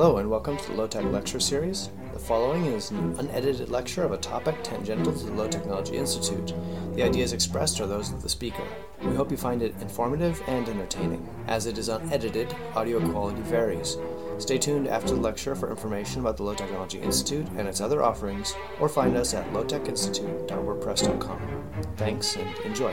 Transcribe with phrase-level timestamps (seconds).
[0.00, 1.90] Hello and welcome to the Low Tech Lecture Series.
[2.14, 6.54] The following is an unedited lecture of a topic tangential to the Low Technology Institute.
[6.94, 8.64] The ideas expressed are those of the speaker.
[9.02, 11.28] We hope you find it informative and entertaining.
[11.48, 13.98] As it is unedited, audio quality varies.
[14.38, 18.02] Stay tuned after the lecture for information about the Low Technology Institute and its other
[18.02, 21.72] offerings, or find us at lowtechinstitute.wordpress.com.
[21.98, 22.90] Thanks and enjoy.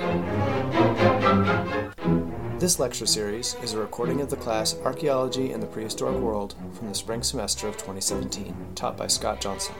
[2.59, 6.87] This lecture series is a recording of the class Archaeology in the Prehistoric World from
[6.89, 9.75] the spring semester of 2017, taught by Scott Johnson.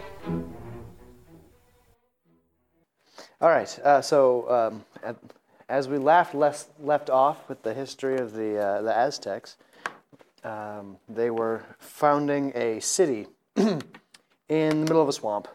[3.41, 5.16] All right, uh, so um,
[5.67, 9.57] as we left, less, left off with the history of the, uh, the Aztecs,
[10.44, 13.80] um, they were founding a city in
[14.49, 15.47] the middle of a swamp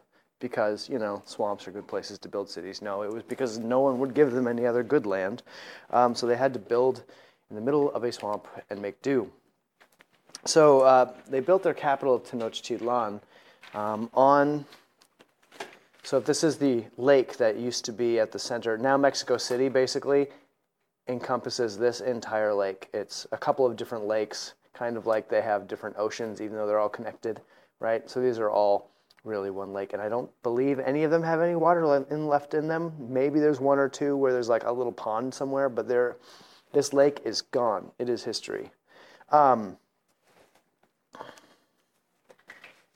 [0.42, 2.82] because, you know, swamps are good places to build cities.
[2.82, 5.42] No, it was because no one would give them any other good land.
[5.90, 7.04] Um, so they had to build
[7.48, 9.30] in the middle of a swamp and make do.
[10.44, 13.20] So uh, they built their capital, Tenochtitlan,
[13.72, 14.66] um, on.
[16.02, 18.76] So if this is the lake that used to be at the center.
[18.76, 20.26] Now Mexico City basically
[21.06, 22.88] encompasses this entire lake.
[22.92, 26.66] It's a couple of different lakes, kind of like they have different oceans, even though
[26.66, 27.40] they're all connected,
[27.78, 28.10] right?
[28.10, 28.91] So these are all
[29.24, 29.92] really one lake.
[29.92, 32.92] And I don't believe any of them have any water in left in them.
[32.98, 36.16] Maybe there's one or two where there's like a little pond somewhere, but they're,
[36.72, 37.90] this lake is gone.
[37.98, 38.70] It is history.
[39.30, 39.76] Um,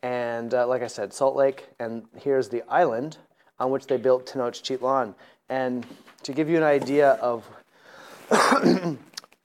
[0.02, 3.18] and uh, like I said, Salt Lake, and here's the island
[3.58, 5.14] on which they built Tenochtitlan.
[5.48, 5.86] And
[6.22, 7.48] to give you an idea of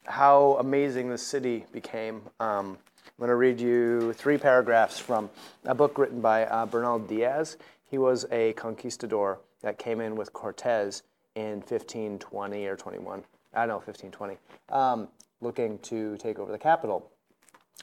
[0.06, 2.78] how amazing the city became, um,
[3.22, 5.30] I'm going to read you three paragraphs from
[5.66, 7.58] a book written by uh, Bernal Diaz.
[7.86, 11.03] He was a conquistador that came in with Cortez
[11.36, 13.23] in 1520 or 21.
[13.53, 14.38] I don't know, 1520,
[14.69, 15.08] um,
[15.39, 17.11] looking to take over the capital.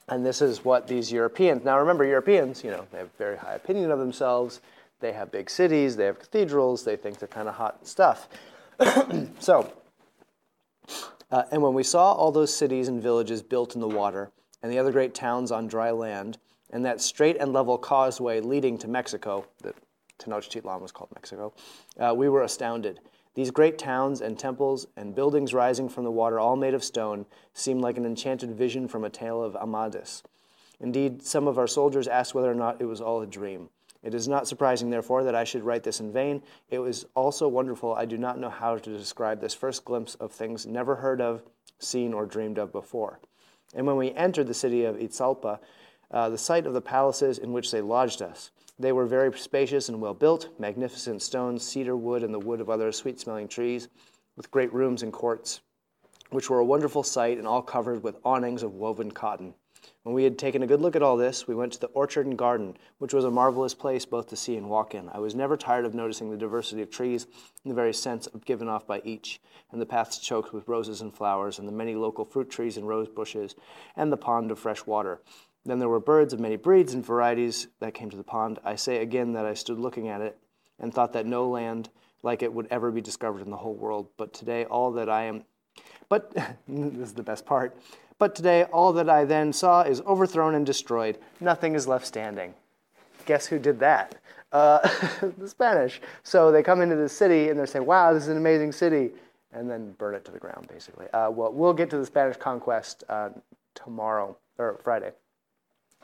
[0.09, 3.55] And this is what these Europeans, now remember, Europeans, you know, they have very high
[3.55, 4.60] opinion of themselves.
[4.98, 8.28] They have big cities, they have cathedrals, they think they're kind of hot stuff.
[9.38, 9.72] so,
[11.31, 14.32] uh, and when we saw all those cities and villages built in the water,
[14.63, 16.39] and the other great towns on dry land,
[16.71, 19.75] and that straight and level causeway leading to Mexico, that
[20.19, 21.53] Tenochtitlan was called Mexico,
[21.99, 23.01] uh, we were astounded.
[23.35, 27.25] These great towns and temples and buildings rising from the water, all made of stone,
[27.53, 30.23] seemed like an enchanted vision from a tale of Amadis.
[30.81, 33.69] Indeed, some of our soldiers asked whether or not it was all a dream.
[34.03, 36.43] It is not surprising, therefore, that I should write this in vain.
[36.71, 37.95] It was also wonderful.
[37.95, 41.43] I do not know how to describe this first glimpse of things never heard of,
[41.79, 43.21] seen, or dreamed of before.
[43.75, 45.59] And when we entered the city of Itzalpa,
[46.11, 49.89] uh, the site of the palaces in which they lodged us, they were very spacious
[49.89, 53.89] and well built, magnificent stones, cedar wood, and the wood of other sweet smelling trees,
[54.37, 55.61] with great rooms and courts,
[56.31, 59.53] which were a wonderful sight and all covered with awnings of woven cotton.
[60.04, 62.26] When we had taken a good look at all this, we went to the orchard
[62.26, 65.09] and garden, which was a marvelous place both to see and walk in.
[65.10, 67.26] I was never tired of noticing the diversity of trees
[67.64, 69.41] and the very scents given off by each,
[69.72, 72.88] and the paths choked with roses and flowers, and the many local fruit trees and
[72.88, 73.54] rose bushes,
[73.97, 75.20] and the pond of fresh water.
[75.64, 78.59] Then there were birds of many breeds and varieties that came to the pond.
[78.65, 80.38] I say again that I stood looking at it
[80.78, 81.91] and thought that no land
[82.22, 84.09] like it would ever be discovered in the whole world.
[84.16, 85.44] But today, all that I am,
[86.09, 86.32] but
[86.69, 87.76] this is the best part.
[88.19, 91.19] But today, all that I then saw is overthrown and destroyed.
[91.41, 92.55] Nothing is left standing.
[93.27, 94.17] Guess who did that?
[94.51, 94.79] Uh,
[95.39, 96.01] the Spanish.
[96.25, 99.11] So they come into the city and they're saying, wow, this is an amazing city,
[99.53, 101.07] and then burn it to the ground, basically.
[101.11, 103.31] Uh, well, we'll get to the Spanish conquest uh,
[103.75, 105.12] tomorrow, or Friday.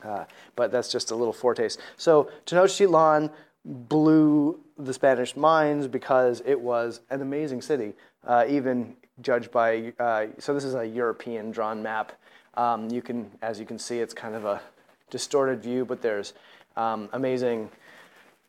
[0.03, 0.25] Uh,
[0.55, 1.79] but that's just a little foretaste.
[1.97, 3.31] So Tenochtitlan
[3.65, 7.93] blew the Spanish minds because it was an amazing city,
[8.27, 12.11] uh, even judged by, uh, so this is a European drawn map.
[12.55, 14.61] Um, you can, as you can see, it's kind of a
[15.09, 16.33] distorted view, but there's
[16.75, 17.69] um, amazing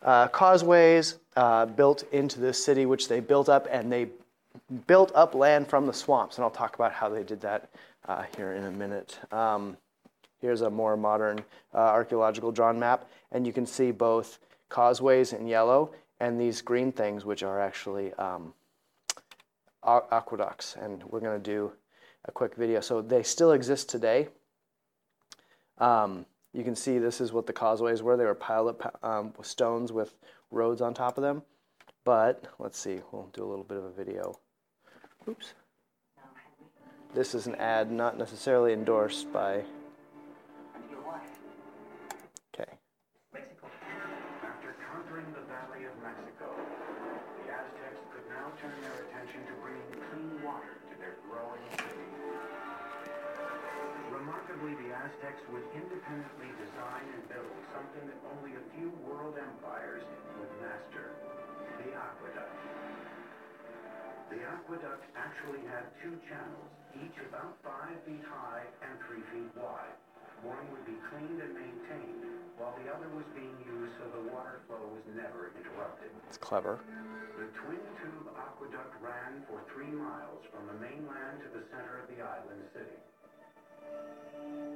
[0.02, 4.08] uh, causeways uh, built into this city, which they built up, and they
[4.86, 6.36] built up land from the swamps.
[6.36, 7.68] And I'll talk about how they did that
[8.08, 9.18] uh, here in a minute.
[9.32, 9.76] Um,
[10.40, 11.40] here's a more modern
[11.74, 14.38] uh, archaeological drawn map, and you can see both
[14.68, 15.90] causeways in yellow
[16.20, 18.52] and these green things, which are actually um,
[19.86, 21.72] aqueducts, and we're going to do
[22.24, 22.80] a quick video.
[22.80, 24.28] So they still exist today.
[25.78, 28.16] Um, you can see this is what the causeways were.
[28.16, 30.14] They were piled up um, with stones with
[30.50, 31.42] roads on top of them.
[32.04, 34.38] But let's see, we'll do a little bit of a video.
[35.28, 35.54] Oops.
[37.14, 39.64] This is an ad not necessarily endorsed by
[56.06, 60.06] independently design and build something that only a few world empires
[60.38, 61.10] would master,
[61.82, 62.54] the aqueduct.
[64.30, 66.70] The aqueduct actually had two channels,
[67.02, 69.98] each about five feet high and three feet wide.
[70.46, 72.22] One would be cleaned and maintained,
[72.54, 76.14] while the other was being used so the water flow was never interrupted.
[76.30, 76.78] It's clever.
[77.34, 82.06] The twin tube aqueduct ran for three miles from the mainland to the center of
[82.14, 82.94] the island city.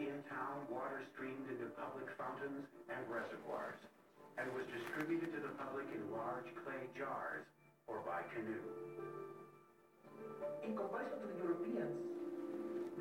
[0.00, 3.78] In town, water streamed into public fountains and reservoirs
[4.38, 7.44] and was distributed to the public in large clay jars
[7.86, 8.64] or by canoe.
[10.64, 11.96] In comparison to the Europeans,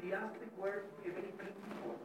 [0.04, 1.96] the Aztec were a very clean people.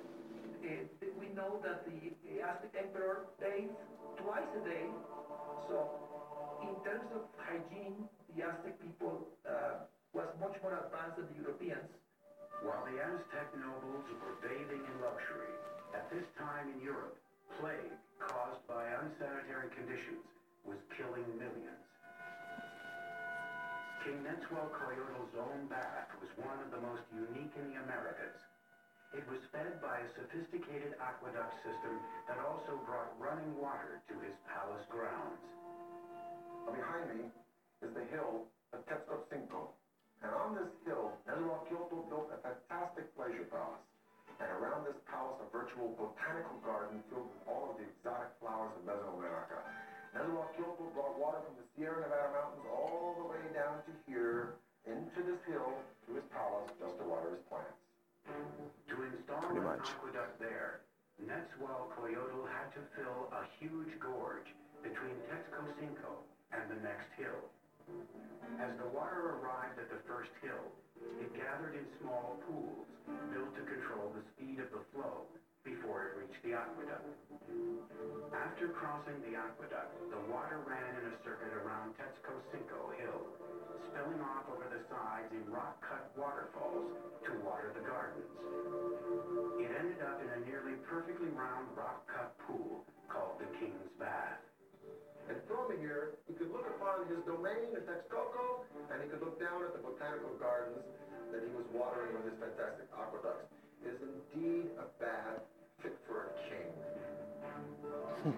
[0.65, 3.75] Uh, we know that the Aztec emperor bathed
[4.19, 4.87] twice a day.
[5.69, 5.89] So,
[6.62, 11.91] in terms of hygiene, the Aztec people uh, was much more advanced than the Europeans.
[12.62, 15.55] While the Aztec nobles were bathing in luxury,
[15.97, 17.19] at this time in Europe,
[17.59, 20.23] plague caused by unsanitary conditions
[20.65, 21.85] was killing millions.
[24.05, 28.37] King Netzahualcoyotl's own bath was one of the most unique in the Americas.
[29.17, 31.95] It was fed by a sophisticated aqueduct system
[32.29, 35.41] that also brought running water to his palace grounds.
[36.67, 37.31] Behind me
[37.81, 39.73] is the hill of Tetzcoatzinco.
[40.25, 43.85] And on this hill, Netzahualcoyotl built a fantastic pleasure palace.
[44.41, 48.73] And around this palace, a virtual botanical garden filled with all of the exotic flowers
[48.73, 49.61] of Mesoamerica.
[50.17, 54.56] Netzahualcoyotl brought water from the Sierra Nevada mountains all the way down to here,
[54.88, 55.76] into this hill,
[56.09, 57.77] to his palace, just to water his plants.
[58.25, 59.85] To install Pretty an much.
[59.85, 60.81] aqueduct there,
[61.20, 64.49] Netzahualcoyotl had to fill a huge gorge
[64.81, 66.25] between Texcocinco
[66.56, 67.44] and the next hill.
[68.60, 70.72] As the water arrived at the first hill,
[71.20, 72.86] it gathered in small pools
[73.32, 75.26] built to control the speed of the flow
[75.64, 77.04] before it reached the aqueduct.
[78.32, 83.22] After crossing the aqueduct, the water ran in a circuit around Texcocinco Hill,
[83.90, 86.88] spilling off over the sides in rock-cut waterfalls
[87.26, 88.32] to water the gardens.
[89.60, 94.54] It ended up in a nearly perfectly round rock-cut pool called the King's Bath.
[95.29, 99.41] And from here, he could look upon his domain in Texcoco, and he could look
[99.41, 100.85] down at the botanical gardens
[101.32, 103.49] that he was watering with his fantastic aqueducts.
[103.85, 105.41] It is indeed a bath
[105.82, 106.71] fit for a king.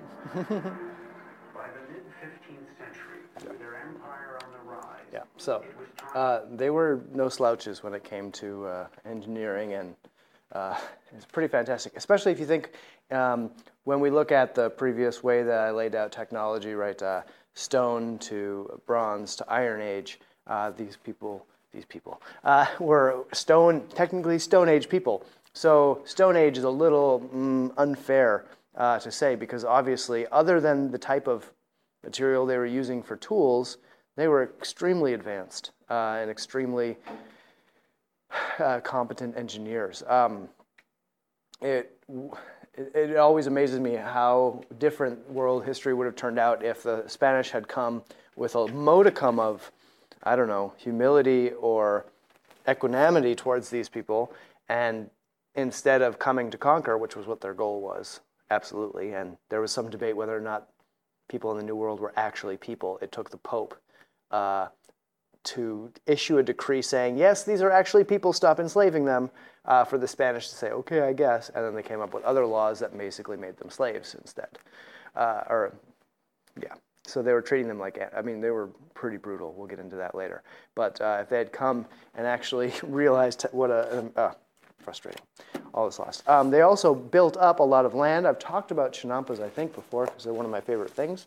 [1.54, 5.22] By the mid-15th century, with their empire on the rise, Yeah.
[5.36, 9.74] So it was time uh, they were no slouches when it came to uh, engineering,
[9.74, 9.94] and
[10.52, 10.76] uh,
[11.14, 11.96] it's pretty fantastic.
[11.96, 12.72] Especially if you think
[13.10, 13.50] um,
[13.84, 17.00] when we look at the previous way that I laid out technology, right?
[17.00, 17.22] Uh,
[17.54, 20.20] stone to bronze to Iron Age.
[20.46, 25.24] Uh, these people, these people uh, were stone, technically Stone Age people.
[25.52, 28.44] So Stone Age is a little mm, unfair
[28.76, 31.50] uh, to say because obviously, other than the type of
[32.04, 33.78] material they were using for tools,
[34.16, 36.96] they were extremely advanced uh, and extremely
[38.58, 40.02] uh, competent engineers.
[40.06, 40.48] Um,
[41.60, 41.98] it,
[42.76, 47.50] it, always amazes me how different world history would have turned out if the Spanish
[47.50, 48.02] had come
[48.36, 49.72] with a modicum of,
[50.22, 52.06] I don't know, humility or
[52.68, 54.32] equanimity towards these people,
[54.68, 55.08] and
[55.54, 58.20] instead of coming to conquer, which was what their goal was,
[58.50, 59.14] absolutely.
[59.14, 60.68] And there was some debate whether or not
[61.28, 62.98] people in the New World were actually people.
[63.00, 63.80] It took the Pope
[64.30, 64.68] uh,
[65.46, 69.30] to issue a decree saying, yes, these are actually people, stop enslaving them,
[69.64, 71.50] uh, for the Spanish to say, okay, I guess.
[71.54, 74.58] And then they came up with other laws that basically made them slaves instead.
[75.14, 75.72] Uh, or,
[76.60, 76.74] yeah.
[77.06, 79.54] So they were treating them like, I mean, they were pretty brutal.
[79.56, 80.42] We'll get into that later.
[80.74, 81.86] But uh, if they had come
[82.16, 84.32] and actually realized what a, um, uh,
[84.78, 85.22] frustrating,
[85.74, 86.28] all this lost.
[86.28, 88.26] Um, they also built up a lot of land.
[88.26, 91.26] I've talked about chinampas, I think, before, because they're one of my favorite things.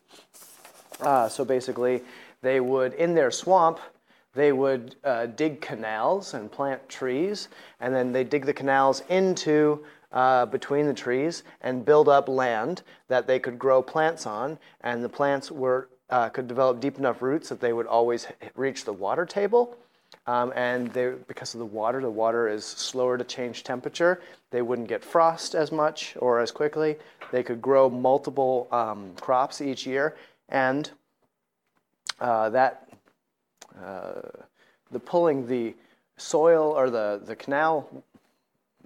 [1.01, 2.01] Uh, so basically,
[2.41, 3.79] they would, in their swamp,
[4.33, 9.83] they would uh, dig canals and plant trees, and then they dig the canals into
[10.11, 15.03] uh, between the trees and build up land that they could grow plants on, and
[15.03, 18.93] the plants were uh, could develop deep enough roots that they would always reach the
[18.93, 19.77] water table.
[20.25, 24.21] Um, and they, because of the water, the water is slower to change temperature.
[24.51, 26.97] They wouldn't get frost as much or as quickly.
[27.31, 30.15] They could grow multiple um, crops each year,
[30.49, 30.89] and
[32.19, 32.88] uh, that
[33.83, 34.21] uh,
[34.91, 35.75] the pulling the
[36.17, 37.89] soil or the, the canal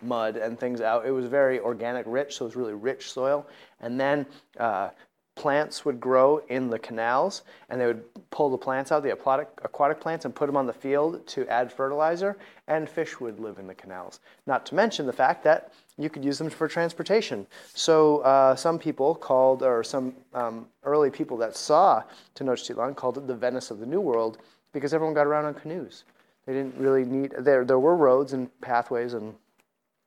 [0.01, 3.47] mud and things out, it was very organic rich, so it was really rich soil.
[3.79, 4.25] And then
[4.59, 4.89] uh,
[5.35, 9.47] plants would grow in the canals, and they would pull the plants out, the aquatic,
[9.63, 12.37] aquatic plants, and put them on the field to add fertilizer,
[12.67, 14.19] and fish would live in the canals.
[14.45, 17.47] Not to mention the fact that you could use them for transportation.
[17.73, 22.03] So uh, some people called, or some um, early people that saw
[22.35, 24.39] Tenochtitlan called it the Venice of the New World
[24.73, 26.03] because everyone got around on canoes.
[26.45, 29.33] They didn't really need, there, there were roads and pathways and,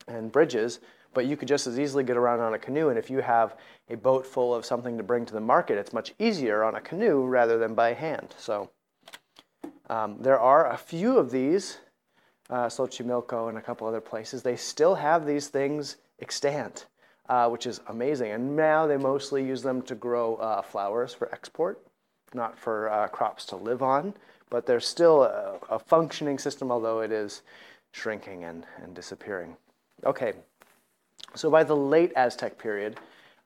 [0.06, 0.80] and bridges,
[1.14, 2.90] but you could just as easily get around on a canoe.
[2.90, 3.56] And if you have
[3.88, 6.80] a boat full of something to bring to the market, it's much easier on a
[6.80, 8.34] canoe rather than by hand.
[8.36, 8.70] So
[9.88, 11.78] um, there are a few of these,
[12.50, 14.42] uh, Xochimilco and a couple other places.
[14.42, 16.86] They still have these things extant,
[17.28, 18.32] uh, which is amazing.
[18.32, 21.80] And now they mostly use them to grow uh, flowers for export,
[22.34, 24.14] not for uh, crops to live on.
[24.50, 27.42] But there's still a, a functioning system, although it is
[27.92, 29.56] shrinking and, and disappearing.
[30.04, 30.34] Okay,
[31.34, 33.00] so by the late Aztec period,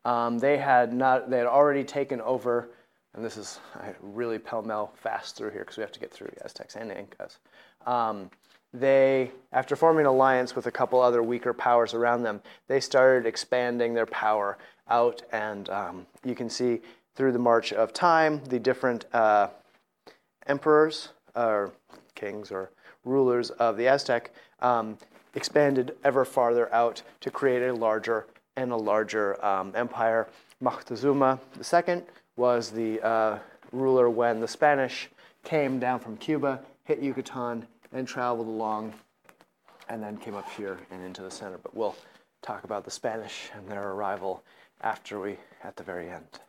[0.04, 2.70] um, they had not they had already taken over,
[3.14, 6.10] and this is I really pell mell fast through here because we have to get
[6.10, 7.38] through Aztecs and Incas.
[7.86, 8.30] Um,
[8.72, 13.26] they, after forming an alliance with a couple other weaker powers around them, they started
[13.26, 16.80] expanding their power out, and um, you can see
[17.16, 19.48] through the march of time the different uh,
[20.50, 21.72] emperors or
[22.14, 22.70] kings or
[23.04, 24.98] rulers of the Aztec um,
[25.34, 28.26] expanded ever farther out to create a larger
[28.56, 30.28] and a larger um, empire.
[30.62, 32.02] Moctezuma II
[32.36, 33.38] was the uh,
[33.72, 35.08] ruler when the Spanish
[35.44, 38.92] came down from Cuba, hit Yucatan, and traveled along,
[39.88, 41.58] and then came up here and into the center.
[41.62, 41.96] But we'll
[42.42, 44.42] talk about the Spanish and their arrival
[44.82, 46.40] after we, at the very end.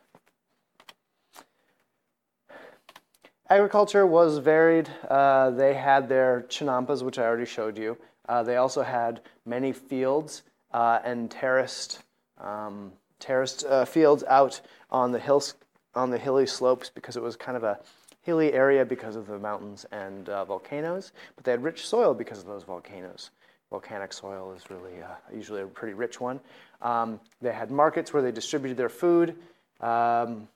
[3.52, 4.88] Agriculture was varied.
[5.10, 7.98] Uh, they had their chinampas, which I already showed you.
[8.26, 10.42] Uh, they also had many fields
[10.72, 12.02] uh, and terraced,
[12.38, 14.58] um, terraced uh, fields out
[14.90, 15.52] on the hills,
[15.94, 17.78] on the hilly slopes because it was kind of a
[18.22, 21.12] hilly area because of the mountains and uh, volcanoes.
[21.36, 23.32] But they had rich soil because of those volcanoes.
[23.68, 26.40] Volcanic soil is really uh, usually a pretty rich one.
[26.80, 29.36] Um, they had markets where they distributed their food.
[29.82, 30.48] Um,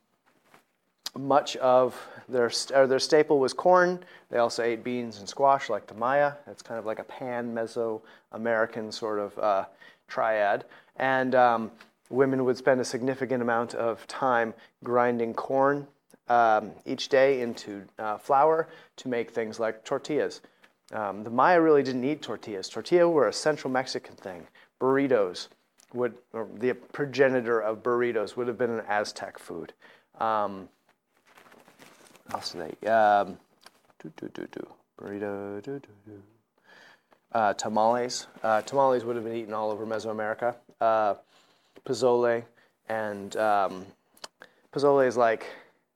[1.18, 1.96] much of
[2.28, 4.00] their, their staple was corn.
[4.30, 6.32] They also ate beans and squash like the Maya.
[6.46, 9.64] It's kind of like a pan Mesoamerican sort of uh,
[10.08, 10.64] triad.
[10.96, 11.70] And um,
[12.10, 14.54] women would spend a significant amount of time
[14.84, 15.86] grinding corn
[16.28, 20.40] um, each day into uh, flour to make things like tortillas.
[20.92, 22.68] Um, the Maya really didn't eat tortillas.
[22.68, 24.46] Tortillas were a Central Mexican thing.
[24.80, 25.48] Burritos
[25.94, 26.14] would,
[26.58, 29.72] the progenitor of burritos would have been an Aztec food.
[30.20, 30.68] Um,
[32.32, 32.88] else do they?
[32.88, 33.38] Um,
[34.02, 34.66] do, do, do, do.
[35.00, 36.22] Burrito, do, do, do.
[37.32, 38.26] Uh, tamales.
[38.42, 40.54] Uh, tamales would have been eaten all over Mesoamerica.
[40.80, 41.14] Uh,
[41.84, 42.42] pozole,
[42.88, 43.84] and um,
[44.72, 45.46] pozole is like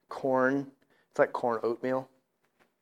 [0.08, 0.66] corn.
[1.10, 2.08] It's like corn oatmeal,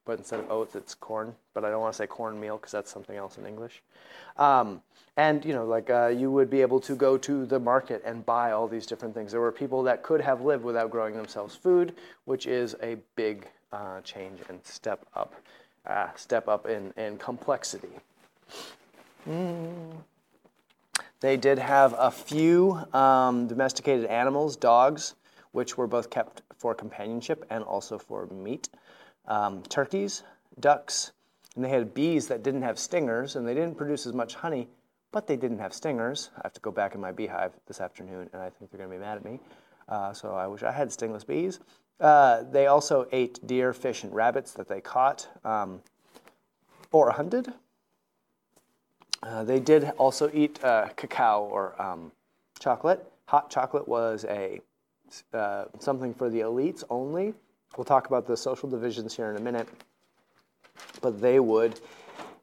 [0.08, 1.34] but instead of oats, it's corn.
[1.52, 3.82] But I don't want to say cornmeal because that's something else in English.
[4.38, 4.80] Um,
[5.18, 8.24] and you know, like uh, you would be able to go to the market and
[8.24, 9.32] buy all these different things.
[9.32, 13.48] There were people that could have lived without growing themselves food, which is a big
[13.70, 15.34] uh, change and step up,
[15.86, 17.92] uh, step up in, in complexity.
[19.28, 19.92] Mm.
[21.20, 25.16] They did have a few um, domesticated animals, dogs,
[25.52, 28.70] which were both kept for companionship and also for meat.
[29.28, 30.24] Um, turkeys,
[30.58, 31.12] ducks,
[31.54, 34.68] and they had bees that didn't have stingers, and they didn't produce as much honey,
[35.12, 36.30] but they didn't have stingers.
[36.36, 38.90] I have to go back in my beehive this afternoon, and I think they're going
[38.90, 39.40] to be mad at me.
[39.88, 41.60] Uh, so I wish I had stingless bees.
[42.00, 45.82] Uh, they also ate deer, fish, and rabbits that they caught um,
[46.92, 47.52] or hunted.
[49.22, 52.12] Uh, they did also eat uh, cacao or um,
[52.60, 53.04] chocolate.
[53.26, 54.60] Hot chocolate was a
[55.32, 57.34] uh, something for the elites only.
[57.76, 59.68] We'll talk about the social divisions here in a minute.
[61.00, 61.80] But they would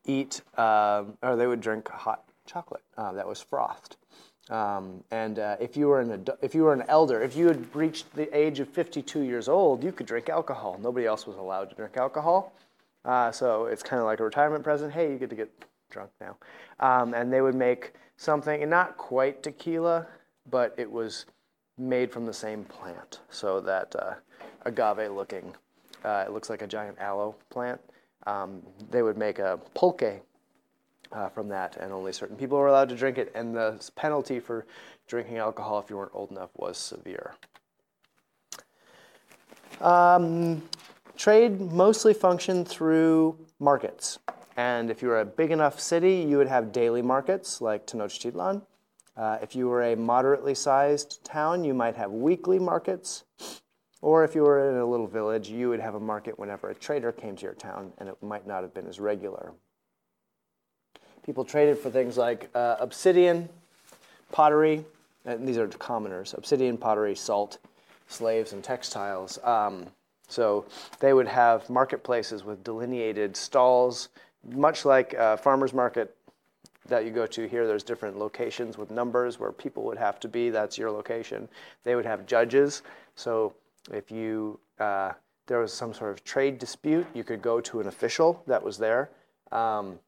[0.06, 3.98] eat um, or they would drink hot chocolate uh, that was frothed.
[4.50, 7.76] Um, and uh, if you were an if you were an elder, if you had
[7.76, 10.80] reached the age of 52 years old, you could drink alcohol.
[10.82, 12.54] Nobody else was allowed to drink alcohol.
[13.04, 14.94] Uh, so it's kind of like a retirement present.
[14.94, 15.52] Hey, you get to get
[15.90, 16.38] drunk now.
[16.80, 20.08] Um, and they would make something, and not quite tequila,
[20.50, 21.26] but it was
[21.78, 23.22] made from the same plant.
[23.30, 24.14] So that uh,
[24.66, 25.56] agave looking,
[26.04, 27.80] uh, it looks like a giant aloe plant.
[28.28, 30.22] Um, they would make a pulque
[31.12, 33.32] uh, from that, and only certain people were allowed to drink it.
[33.36, 34.66] And the penalty for
[35.08, 37.36] drinking alcohol, if you weren't old enough, was severe.
[39.82, 40.64] Um,
[41.16, 44.20] trade mostly functioned through markets.
[44.58, 48.62] And if you were a big enough city, you would have daily markets like Tenochtitlan.
[49.18, 53.24] Uh, if you were a moderately sized town, you might have weekly markets.
[54.06, 56.76] Or if you were in a little village, you would have a market whenever a
[56.76, 59.52] trader came to your town, and it might not have been as regular.
[61.26, 63.50] People traded for things like uh, obsidian,
[64.32, 64.86] pottery,
[65.26, 67.58] and these are commoners obsidian, pottery, salt,
[68.08, 69.40] slaves, and textiles.
[69.44, 69.88] Um,
[70.28, 70.66] so
[71.00, 74.10] they would have marketplaces with delineated stalls,
[74.52, 76.16] much like a farmer's market
[76.90, 77.66] that you go to here.
[77.66, 80.52] There's different locations with numbers where people would have to be.
[80.52, 81.50] That's your location.
[81.84, 82.84] They would have judges.
[83.16, 83.56] So
[83.92, 85.14] if you uh,
[85.48, 88.78] there was some sort of trade dispute, you could go to an official that was
[88.78, 89.10] there.
[89.52, 90.00] Um,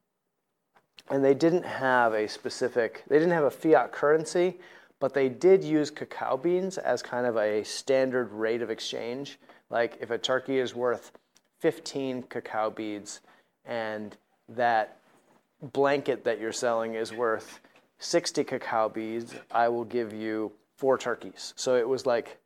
[1.10, 4.58] and they didn't have a specific, they didn't have a fiat currency,
[5.00, 9.38] but they did use cacao beans as kind of a standard rate of exchange.
[9.70, 11.12] Like if a turkey is worth
[11.60, 13.20] 15 cacao beads
[13.64, 14.16] and
[14.48, 14.98] that
[15.72, 17.60] blanket that you're selling is worth
[18.00, 21.54] 60 cacao beads, I will give you four turkeys.
[21.56, 22.38] So it was like,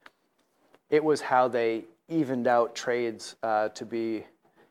[0.92, 4.24] it was how they evened out trades uh, to be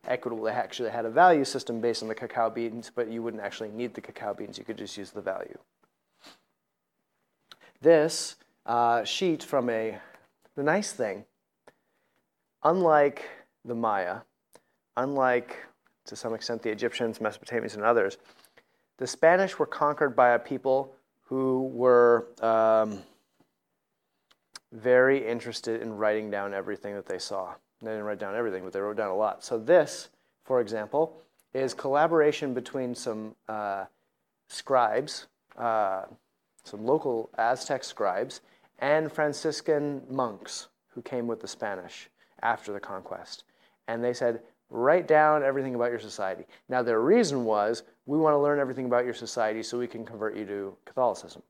[0.07, 0.43] equitable.
[0.43, 3.69] They actually had a value system based on the cacao beans, but you wouldn't actually
[3.69, 4.57] need the cacao beans.
[4.57, 5.57] You could just use the value.
[7.81, 8.35] This
[8.67, 9.97] uh, sheet from a,
[10.55, 11.25] the nice thing,
[12.63, 13.27] unlike
[13.65, 14.17] the Maya,
[14.95, 15.57] unlike
[16.05, 18.17] to some extent the Egyptians, Mesopotamians, and others,
[18.99, 22.99] the Spanish were conquered by a people who were um,
[24.71, 27.53] very interested in writing down everything that they saw.
[27.81, 29.43] They didn't write down everything, but they wrote down a lot.
[29.43, 30.09] So this,
[30.43, 31.21] for example,
[31.53, 33.85] is collaboration between some uh,
[34.47, 36.03] scribes, uh,
[36.63, 38.41] some local Aztec scribes,
[38.79, 42.09] and Franciscan monks who came with the Spanish
[42.41, 43.43] after the conquest.
[43.87, 46.45] And they said, write down everything about your society.
[46.69, 50.05] Now, their reason was, we want to learn everything about your society so we can
[50.05, 51.41] convert you to Catholicism.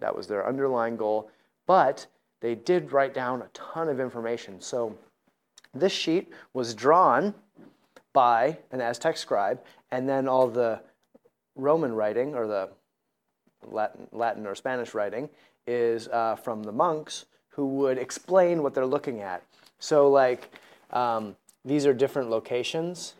[0.00, 1.30] That was their underlying goal.
[1.66, 2.06] But
[2.40, 4.60] they did write down a ton of information.
[4.60, 4.96] So
[5.74, 7.34] this sheet was drawn
[8.12, 10.80] by an Aztec scribe, and then all the
[11.56, 12.70] Roman writing, or the
[13.66, 15.28] Latin, Latin or Spanish writing,
[15.66, 19.42] is uh, from the monks who would explain what they're looking at.
[19.78, 20.50] So, like,
[20.90, 23.14] um, these are different locations,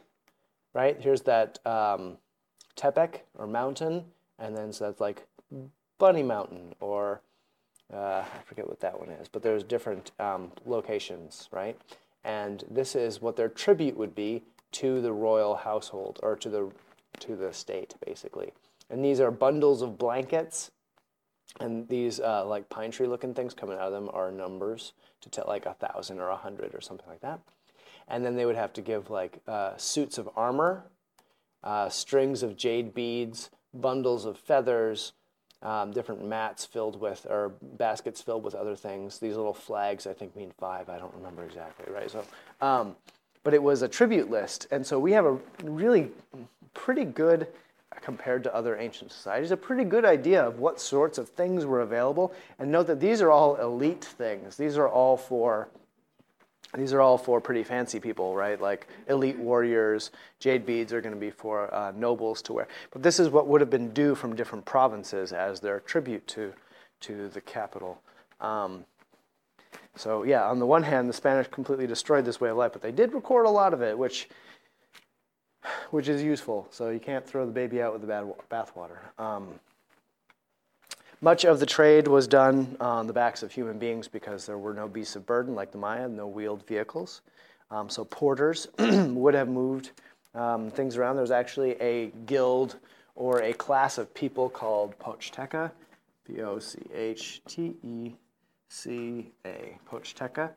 [0.74, 0.96] right?
[1.00, 2.16] Here's that um,
[2.76, 4.04] Tepec or mountain,
[4.38, 5.26] and then so that's like
[5.98, 7.20] Bunny Mountain or
[7.92, 11.78] uh, I forget what that one is, but there's different um, locations, right?
[12.24, 16.70] And this is what their tribute would be to the royal household or to the
[17.20, 18.52] to the state, basically.
[18.90, 20.70] And these are bundles of blankets,
[21.60, 25.30] and these uh, like pine tree looking things coming out of them are numbers to
[25.30, 27.40] tell like a thousand or a hundred or something like that.
[28.06, 30.84] And then they would have to give like uh, suits of armor,
[31.62, 35.12] uh, strings of jade beads, bundles of feathers,
[35.62, 39.18] um, different mats filled with, or baskets filled with other things.
[39.18, 40.88] These little flags, I think, mean five.
[40.88, 42.10] I don't remember exactly, right?
[42.10, 42.24] So,
[42.60, 42.96] um,
[43.42, 44.66] but it was a tribute list.
[44.70, 46.10] And so we have a really
[46.74, 47.48] pretty good,
[48.00, 51.80] compared to other ancient societies, a pretty good idea of what sorts of things were
[51.80, 52.32] available.
[52.58, 54.56] And note that these are all elite things.
[54.56, 55.68] These are all for
[56.74, 58.60] these are all for pretty fancy people, right?
[58.60, 60.10] Like elite warriors.
[60.38, 62.68] Jade beads are going to be for uh, nobles to wear.
[62.90, 66.52] But this is what would have been due from different provinces as their tribute to,
[67.00, 68.02] to the capital.
[68.40, 68.84] Um,
[69.96, 72.82] so yeah, on the one hand, the Spanish completely destroyed this way of life, but
[72.82, 74.28] they did record a lot of it, which,
[75.90, 76.68] which is useful.
[76.70, 78.98] So you can't throw the baby out with the bad bathwater.
[79.18, 79.58] Um,
[81.20, 84.74] much of the trade was done on the backs of human beings because there were
[84.74, 87.22] no beasts of burden like the Maya, no wheeled vehicles.
[87.70, 89.92] Um, so porters would have moved
[90.34, 91.16] um, things around.
[91.16, 92.76] There's actually a guild
[93.14, 95.72] or a class of people called Pochteca,
[96.24, 98.12] P O C H T E
[98.68, 100.50] C A, Pochteca.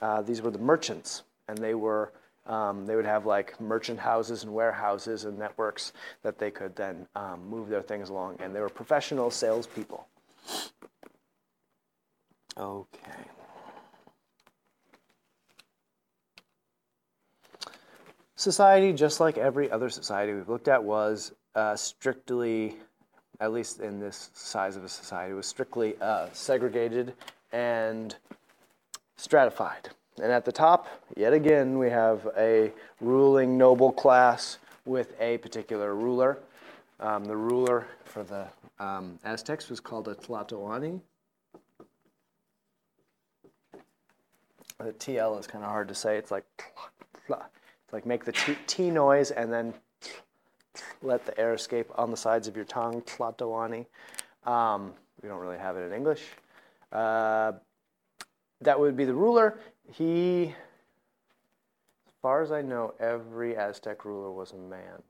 [0.00, 2.12] Uh, these were the merchants, and they were
[2.46, 7.06] um, they would have like merchant houses and warehouses and networks that they could then
[7.14, 8.36] um, move their things along.
[8.40, 10.06] And they were professional salespeople.
[12.58, 13.12] Okay.
[18.36, 22.76] Society, just like every other society we've looked at, was uh, strictly,
[23.40, 27.14] at least in this size of a society, was strictly uh, segregated
[27.52, 28.14] and
[29.16, 29.88] stratified.
[30.22, 35.94] And at the top, yet again, we have a ruling noble class with a particular
[35.94, 36.38] ruler.
[37.00, 38.46] Um, the ruler for the
[38.78, 41.00] um, Aztecs was called a Tlatoani.
[44.78, 46.16] The TL is kind of hard to say.
[46.16, 46.44] It's like,
[47.28, 49.74] it's like make the T, T noise and then
[51.02, 53.86] let the air escape on the sides of your tongue, Tlatoani.
[54.44, 56.22] Um, we don't really have it in English.
[56.92, 57.52] Uh,
[58.60, 59.58] that would be the ruler.
[59.92, 60.54] He,
[62.06, 65.02] as far as I know, every Aztec ruler was a man.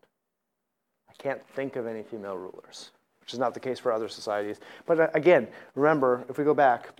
[1.09, 4.61] I can't think of any female rulers, which is not the case for other societies.
[4.85, 6.91] But uh, again, remember, if we go back,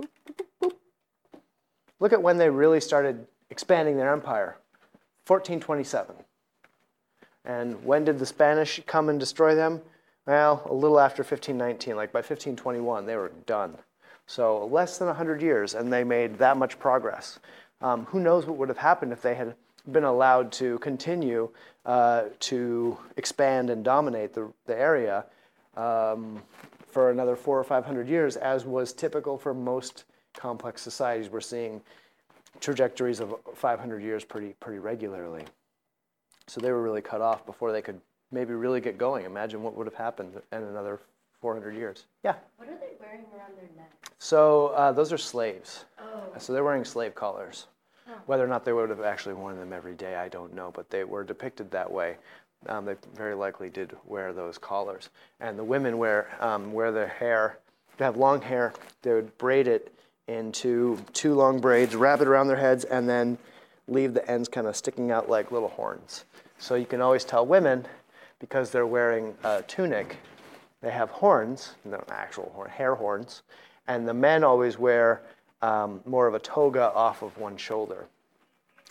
[2.01, 4.57] look at when they really started expanding their empire
[5.27, 6.15] 1427.
[7.45, 9.81] And when did the Spanish come and destroy them?
[10.27, 13.79] Well, a little after 1519, like by 1521, they were done.
[14.27, 17.39] So less than 100 years, and they made that much progress.
[17.81, 19.55] Um, who knows what would have happened if they had
[19.91, 21.51] been allowed to continue
[21.85, 25.25] uh, to expand and dominate the, the area
[25.77, 26.43] um,
[26.89, 31.29] for another four or 500 years, as was typical for most complex societies.
[31.31, 31.81] We're seeing
[32.61, 35.45] trajectories of 500 years pretty, pretty regularly.
[36.47, 38.01] So they were really cut off before they could
[38.33, 39.25] maybe really get going.
[39.25, 41.01] Imagine what would have happened in another
[41.41, 42.07] 400 years.
[42.25, 42.35] Yeah.
[42.57, 43.93] What are they wearing around their neck?
[44.19, 45.85] So uh, those are slaves.
[46.01, 46.21] Oh.
[46.39, 47.67] So they're wearing slave collars.
[48.27, 50.91] Whether or not they would have actually worn them every day, I don't know, but
[50.91, 52.17] they were depicted that way.
[52.69, 55.11] Um, they very likely did wear those collars.
[55.41, 57.59] And the women wear um, wear their hair.
[57.99, 58.73] They have long hair.
[59.03, 59.93] They would braid it
[60.29, 63.39] into two long braids, wrap it around their heads, and then
[63.89, 66.25] leave the ends kind of sticking out like little horns.
[66.59, 67.87] So you can always tell women
[68.39, 70.17] because they're wearing a tunic,
[70.81, 73.43] they have horns, no actual horn, hair horns,
[73.87, 75.23] and the men always wear
[75.63, 78.07] um, more of a toga off of one shoulder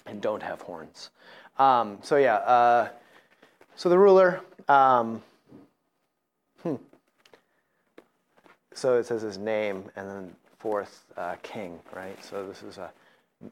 [0.06, 1.10] and don't have horns.
[1.58, 2.90] Um, so yeah, uh,
[3.76, 4.42] so the ruler.
[4.68, 5.22] Um,
[6.64, 6.76] hmm.
[8.74, 12.24] So it says his name and then fourth uh, king, right?
[12.24, 12.92] So this is a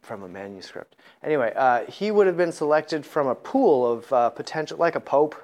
[0.02, 0.96] from a manuscript.
[1.24, 5.00] Anyway, uh, he would have been selected from a pool of uh, potential, like a
[5.00, 5.36] pope.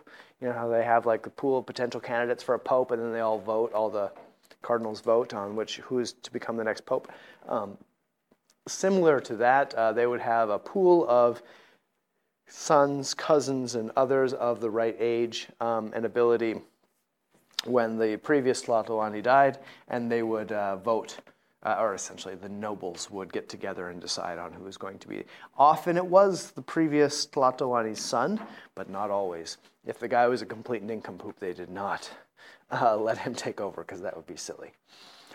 [0.42, 3.02] You know how they have like a pool of potential candidates for a pope, and
[3.02, 3.74] then they all vote.
[3.74, 4.12] All the
[4.62, 7.12] cardinals vote on which who is to become the next pope.
[7.48, 7.78] Um,
[8.68, 11.42] similar to that, uh, they would have a pool of
[12.48, 16.62] sons, cousins, and others of the right age um, and ability
[17.66, 21.18] when the previous Tlatoani died, and they would uh, vote
[21.64, 25.08] uh, or essentially the nobles would get together and decide on who was going to
[25.08, 25.24] be.
[25.58, 28.40] Often it was the previous Tlatoani's son,
[28.76, 29.58] but not always.
[29.86, 32.10] If the guy was a complete nincompoop, they did not
[32.72, 34.72] uh, let him take over because that would be silly.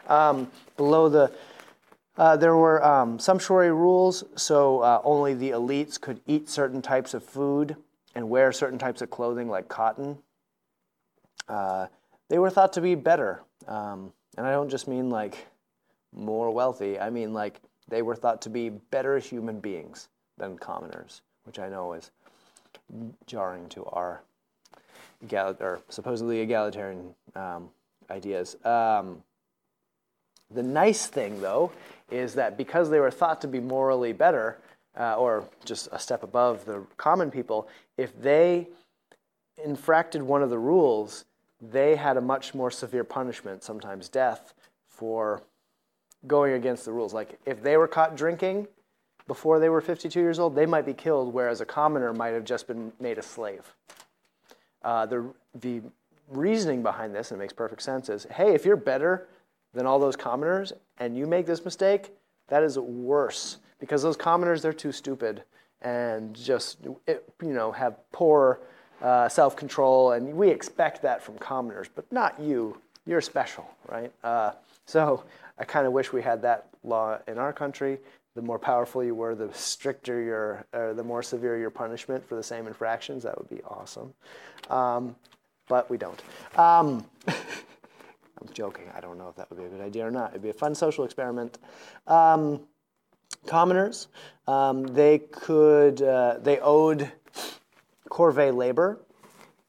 [0.07, 1.33] Um, below the
[2.17, 7.13] uh, there were um, sumptuary rules, so uh, only the elites could eat certain types
[7.13, 7.77] of food
[8.15, 10.17] and wear certain types of clothing, like cotton.
[11.49, 11.87] Uh,
[12.29, 15.49] they were thought to be better, um, and I don't just mean like
[16.13, 17.01] more wealthy.
[17.01, 21.69] I mean, like, they were thought to be better human beings than commoners, which I
[21.69, 22.13] know is
[23.27, 24.23] jarring to our
[25.25, 27.71] egal- or supposedly egalitarian um,
[28.11, 28.57] ideas.
[28.65, 29.23] Um,
[30.51, 31.73] the nice thing, though,
[32.11, 34.59] is that because they were thought to be morally better,
[34.99, 38.69] uh, or just a step above the common people, if they
[39.67, 41.25] infracted one of the rules,
[41.61, 44.55] they had a much more severe punishment, sometimes death,
[44.89, 45.43] for
[46.27, 47.15] going against the rules.
[47.15, 48.69] Like if they were caught drinking
[49.27, 52.45] before they were 52 years old, they might be killed, whereas a commoner might have
[52.45, 53.75] just been made a slave.
[54.85, 55.83] Uh, the, the
[56.29, 59.27] reasoning behind this, and it makes perfect sense, is hey, if you're better
[59.73, 62.13] than all those commoners and you make this mistake,
[62.49, 65.43] that is worse because those commoners, they're too stupid
[65.83, 66.99] and just, you
[67.41, 68.61] know, have poor
[69.03, 70.13] uh, self control.
[70.13, 72.79] And we expect that from commoners, but not you.
[73.07, 74.13] You're special, right?
[74.23, 74.53] Uh,
[74.87, 75.25] so
[75.59, 77.99] I kind of wish we had that law in our country.
[78.35, 82.35] The more powerful you were, the stricter your, or the more severe your punishment for
[82.35, 83.23] the same infractions.
[83.23, 84.13] That would be awesome.
[84.71, 85.15] Um,
[85.69, 86.21] but we don't.
[86.57, 88.85] Um, I'm joking.
[88.95, 90.31] I don't know if that would be a good idea or not.
[90.31, 91.59] It'd be a fun social experiment.
[92.07, 92.61] Um,
[93.47, 94.09] commoners,
[94.47, 97.11] um, they could, uh, they owed
[98.11, 99.01] corvée labor.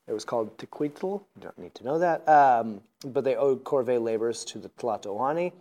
[0.08, 1.24] It was called tequitl.
[1.36, 2.28] You don't need to know that.
[2.28, 5.52] Um, but they owed corvée labors to the Tlatoani.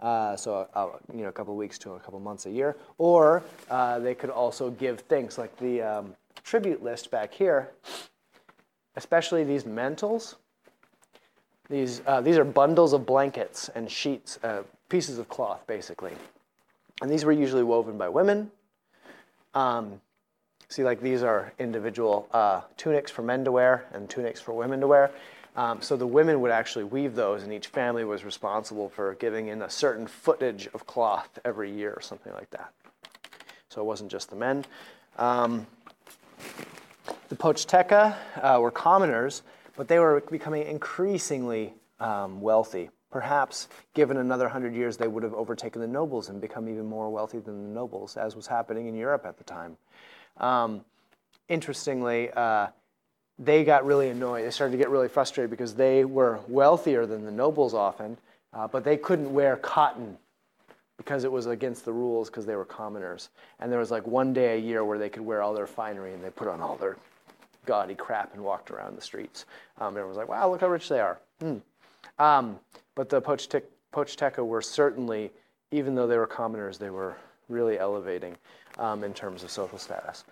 [0.00, 3.42] Uh, so uh, you know a couple weeks to a couple months a year, or
[3.70, 7.70] uh, they could also give things like the um, tribute list back here,
[8.96, 10.36] especially these mantles.
[11.70, 16.12] These uh, these are bundles of blankets and sheets, uh, pieces of cloth basically,
[17.00, 18.50] and these were usually woven by women.
[19.54, 20.00] Um,
[20.68, 22.28] see, like these are individual
[22.76, 25.12] tunics for men to wear and tunics for women to wear.
[25.56, 29.48] Um, so the women would actually weave those, and each family was responsible for giving
[29.48, 32.72] in a certain footage of cloth every year or something like that.
[33.68, 34.64] So it wasn't just the men.
[35.16, 35.66] Um,
[37.28, 39.42] the Pochteca uh, were commoners,
[39.76, 45.34] but they were becoming increasingly um, wealthy perhaps given another hundred years, they would have
[45.34, 48.96] overtaken the nobles and become even more wealthy than the nobles, as was happening in
[48.96, 49.76] Europe at the time.
[50.38, 50.84] Um,
[51.48, 52.66] interestingly, uh,
[53.38, 54.44] they got really annoyed.
[54.44, 58.16] They started to get really frustrated because they were wealthier than the nobles often,
[58.52, 60.16] uh, but they couldn't wear cotton
[60.96, 63.30] because it was against the rules because they were commoners.
[63.58, 66.14] And there was like one day a year where they could wear all their finery
[66.14, 66.96] and they put on all their
[67.66, 69.46] gaudy crap and walked around the streets.
[69.80, 71.18] Um, everyone was like, wow, look how rich they are.
[71.40, 71.56] Hmm.
[72.18, 72.58] Um,
[72.94, 75.32] but the Pochteca were certainly,
[75.72, 77.16] even though they were commoners, they were
[77.48, 78.36] really elevating
[78.78, 80.24] um, in terms of social status.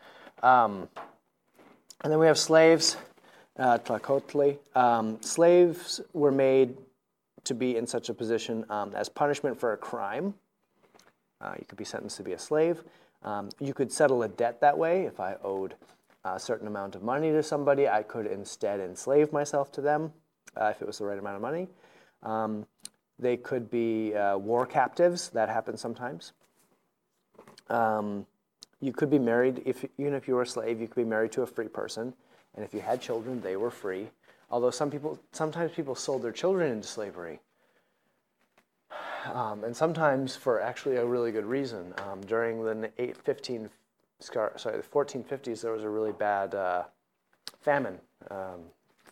[2.02, 2.96] And then we have slaves,
[3.59, 4.59] uh, tlacotli.
[4.74, 6.76] Um, slaves were made
[7.44, 10.35] to be in such a position um, as punishment for a crime.
[11.40, 12.83] Uh, you could be sentenced to be a slave.
[13.24, 15.02] Um, you could settle a debt that way.
[15.05, 15.74] If I owed
[16.24, 20.12] a certain amount of money to somebody, I could instead enslave myself to them
[20.61, 21.68] uh, if it was the right amount of money.
[22.22, 22.66] Um,
[23.18, 25.31] they could be uh, war captives.
[25.31, 26.33] That happens sometimes.
[27.68, 28.26] Um,
[28.82, 31.30] you could be married, if, even if you were a slave, you could be married
[31.32, 32.12] to a free person.
[32.56, 34.08] And if you had children, they were free.
[34.50, 37.40] Although some people, sometimes people sold their children into slavery.
[39.32, 41.94] Um, and sometimes for actually a really good reason.
[41.98, 42.90] Um, during the
[43.22, 43.70] 15,
[44.18, 46.82] sorry, the 1450s, there was a really bad uh,
[47.60, 48.00] famine
[48.32, 48.62] um,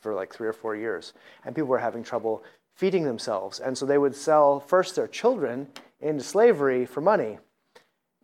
[0.00, 1.12] for like three or four years.
[1.44, 2.42] And people were having trouble
[2.74, 3.60] feeding themselves.
[3.60, 5.68] And so they would sell first their children
[6.00, 7.38] into slavery for money.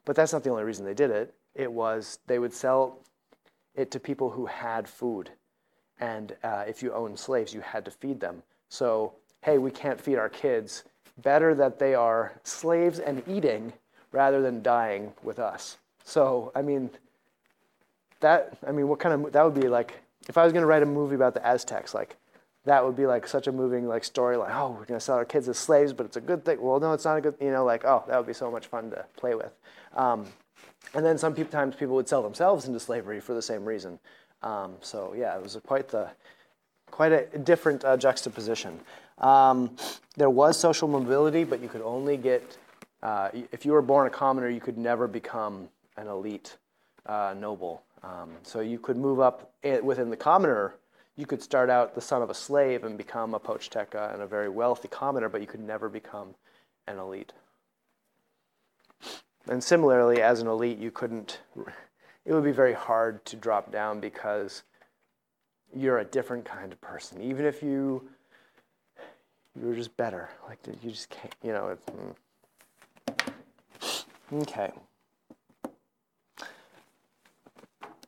[0.05, 2.99] But that's not the only reason they did it it was they would sell
[3.75, 5.31] it to people who had food.
[5.99, 8.43] And uh, if you owned slaves, you had to feed them.
[8.69, 10.85] So, hey, we can't feed our kids.
[11.23, 13.73] Better that they are slaves and eating
[14.13, 15.79] rather than dying with us.
[16.05, 16.91] So, I mean,
[18.21, 19.95] that, I mean, what kind of, that would be like,
[20.29, 22.17] if I was going to write a movie about the Aztecs, like,
[22.65, 25.15] that would be like such a moving like story like oh we're going to sell
[25.15, 27.35] our kids as slaves but it's a good thing well no it's not a good
[27.41, 29.53] you know like oh that would be so much fun to play with
[29.95, 30.27] um,
[30.95, 33.99] and then sometimes people would sell themselves into slavery for the same reason.
[34.43, 36.11] Um, so yeah, it was quite the
[36.91, 38.79] quite a different uh, juxtaposition.
[39.19, 39.77] Um,
[40.17, 42.57] there was social mobility, but you could only get
[43.03, 46.57] uh, if you were born a commoner, you could never become an elite
[47.07, 47.83] uh, noble.
[48.03, 50.75] Um, so you could move up within the commoner.
[51.17, 54.27] You could start out the son of a slave and become a pochteca and a
[54.27, 56.35] very wealthy commoner, but you could never become
[56.87, 57.33] an elite.
[59.49, 61.39] And similarly, as an elite, you couldn't,
[62.25, 64.65] it would be very hard to drop down because
[65.75, 67.23] you're a different kind of person.
[67.23, 68.09] Even if you,
[69.55, 70.31] you were just better.
[70.49, 71.87] Like, you just can't, you know, it's,
[73.91, 74.43] mm.
[74.43, 74.73] okay.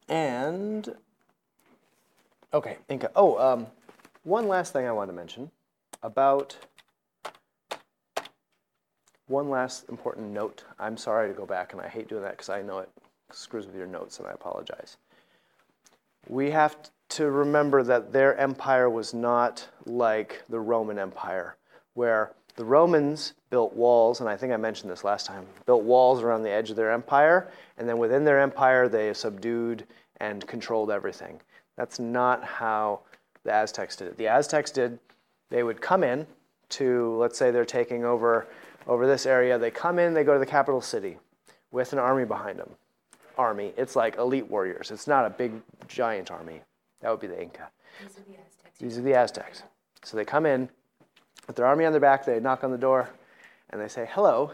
[0.09, 0.94] And,
[2.53, 3.11] okay, Inca.
[3.14, 3.66] Oh, um,
[4.24, 5.51] one last thing I want to mention
[6.03, 6.57] about
[9.29, 10.64] one last important note.
[10.79, 12.91] I'm sorry to go back, and I hate doing that because I know it
[13.31, 14.97] screws with your notes, and I apologize.
[16.29, 16.77] We have
[17.11, 21.57] to remember that their empire was not like the Roman Empire,
[21.95, 26.23] where the Romans built walls, and I think I mentioned this last time, built walls
[26.23, 29.87] around the edge of their empire, and then within their empire, they subdued
[30.21, 31.41] and controlled everything.
[31.77, 33.01] That's not how
[33.45, 34.17] the Aztecs did it.
[34.17, 34.99] The Aztecs did,
[35.51, 36.27] they would come in
[36.71, 38.49] to, let's say they're taking over
[38.88, 39.59] over this area.
[39.59, 41.18] They come in, they go to the capital city
[41.70, 42.70] with an army behind them.
[43.37, 43.72] Army.
[43.77, 44.90] It's like elite warriors.
[44.90, 45.53] It's not a big,
[45.87, 46.62] giant army.
[47.01, 47.68] That would be the Inca.
[48.01, 48.79] These are the Aztecs.
[48.81, 49.62] These are the Aztecs.
[50.03, 50.68] So they come in
[51.46, 53.09] with their army on their back, they knock on the door,
[53.70, 54.53] and they say, Hello,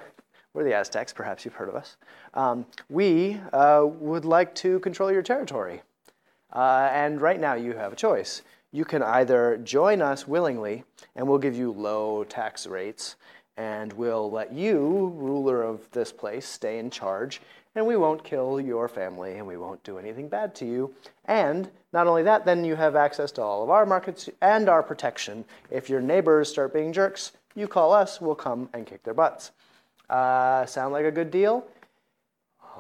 [0.53, 1.13] we're the Aztecs.
[1.13, 1.97] Perhaps you've heard of us.
[2.35, 5.83] Um, we uh, would like to control your territory.
[6.53, 8.43] Uh, and right now you have a choice.
[8.71, 10.85] You can either join us willingly,
[11.17, 13.17] and we'll give you low tax rates,
[13.57, 17.41] and we'll let you, ruler of this place, stay in charge,
[17.75, 20.95] and we won't kill your family, and we won't do anything bad to you.
[21.25, 24.83] And not only that, then you have access to all of our markets and our
[24.83, 25.45] protection.
[25.71, 29.53] If your neighbors start being jerks, you call us, we'll come and kick their butts.
[30.11, 31.67] Uh, sound like a good deal?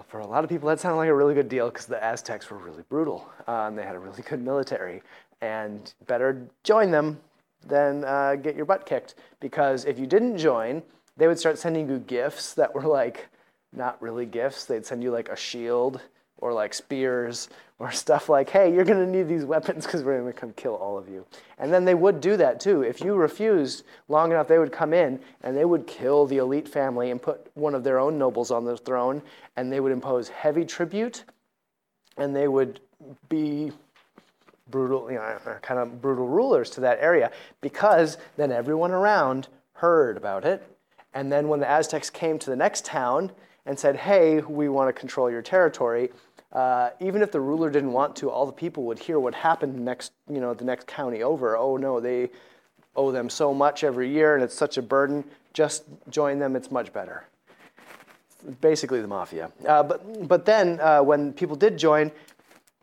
[0.08, 2.50] For a lot of people, that sounded like a really good deal because the Aztecs
[2.50, 5.02] were really brutal uh, and they had a really good military.
[5.40, 7.20] And better join them
[7.66, 9.14] then uh, get your butt kicked.
[9.40, 10.82] Because if you didn't join,
[11.16, 13.28] they would start sending you gifts that were like
[13.72, 14.64] not really gifts.
[14.64, 16.00] They'd send you like a shield
[16.38, 17.48] or like spears
[17.78, 20.52] or stuff like, hey, you're going to need these weapons because we're going to come
[20.52, 21.24] kill all of you.
[21.58, 22.82] And then they would do that too.
[22.82, 26.68] If you refused long enough, they would come in and they would kill the elite
[26.68, 29.22] family and put one of their own nobles on the throne
[29.56, 31.24] and they would impose heavy tribute
[32.16, 32.80] and they would
[33.28, 33.72] be
[34.70, 40.16] brutal, you know, kind of brutal rulers to that area because then everyone around heard
[40.16, 40.66] about it.
[41.12, 43.30] And then when the Aztecs came to the next town
[43.66, 46.10] and said, hey, we want to control your territory,
[46.52, 49.78] uh, even if the ruler didn't want to, all the people would hear what happened
[49.84, 51.56] next, you know, the next county over.
[51.56, 52.30] Oh no, they
[52.96, 55.24] owe them so much every year and it's such a burden.
[55.52, 57.26] Just join them, it's much better.
[58.60, 59.50] Basically, the mafia.
[59.66, 62.12] Uh, but, but then, uh, when people did join,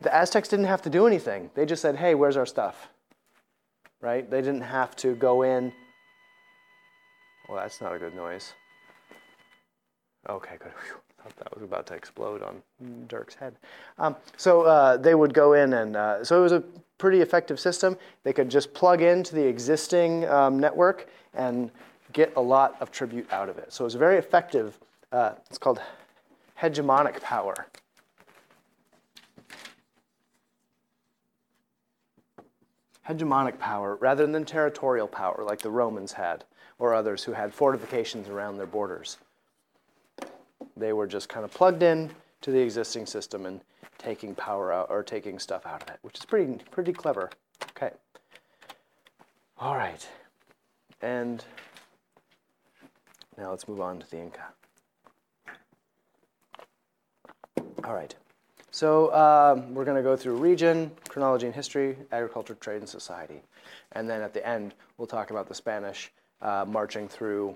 [0.02, 1.50] the Aztecs didn't have to do anything.
[1.54, 2.88] They just said, hey, where's our stuff?
[4.00, 4.28] Right?
[4.28, 5.72] They didn't have to go in.
[7.48, 8.52] Well, that's not a good noise.
[10.28, 10.72] Okay, good.
[10.86, 10.96] Whew.
[11.22, 12.62] Thought that was about to explode on
[13.06, 13.54] Dirk's head.
[13.98, 16.64] Um, so uh, they would go in, and uh, so it was a
[16.98, 17.96] pretty effective system.
[18.24, 21.70] They could just plug into the existing um, network and
[22.12, 23.72] get a lot of tribute out of it.
[23.72, 24.80] So it was very effective.
[25.12, 25.80] Uh, it's called
[26.60, 27.68] hegemonic power.
[33.08, 36.44] Hegemonic power rather than territorial power like the Romans had
[36.78, 39.18] or others who had fortifications around their borders.
[40.76, 42.10] They were just kind of plugged in
[42.42, 43.60] to the existing system and
[43.98, 47.30] taking power out or taking stuff out of it, which is pretty pretty clever.
[47.76, 47.90] Okay.
[49.58, 50.06] All right.
[51.00, 51.44] And
[53.38, 54.42] now let's move on to the Inca.
[57.84, 58.14] All right.
[58.72, 63.42] So um, we're going to go through region, chronology and history, agriculture, trade, and society.
[63.92, 67.54] And then at the end, we'll talk about the Spanish uh, marching through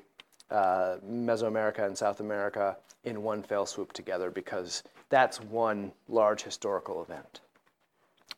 [0.50, 7.02] uh, Mesoamerica and South America in one fell swoop together because that's one large historical
[7.02, 7.40] event.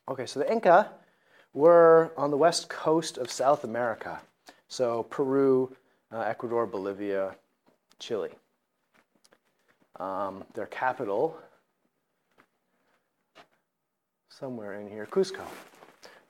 [0.08, 0.92] Okay, so the Inca
[1.54, 4.20] were on the west coast of South America,
[4.68, 5.74] so Peru,
[6.12, 7.34] uh, Ecuador, Bolivia,
[7.98, 8.30] Chile.
[9.98, 11.36] Um, their capital,
[14.38, 15.42] somewhere in here, Cusco.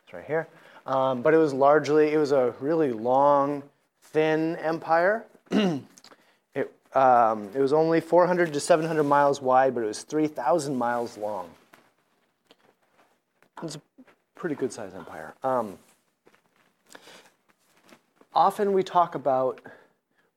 [0.04, 0.48] It's right here.
[0.86, 3.62] Um, but it was largely, it was a really long,
[4.00, 5.26] thin empire.
[5.50, 11.18] it, um, it was only 400 to 700 miles wide, but it was 3,000 miles
[11.18, 11.50] long.
[13.62, 13.80] It's a
[14.34, 15.34] pretty good sized empire.
[15.42, 15.78] Um,
[18.34, 19.60] often we talk about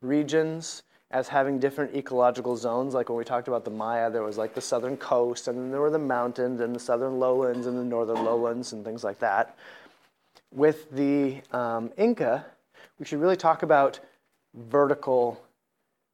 [0.01, 2.93] regions as having different ecological zones.
[2.93, 5.71] Like when we talked about the Maya, there was like the southern coast, and then
[5.71, 9.19] there were the mountains, and the southern lowlands, and the northern lowlands, and things like
[9.19, 9.57] that.
[10.53, 12.45] With the um, Inca,
[12.99, 13.99] we should really talk about
[14.53, 15.41] vertical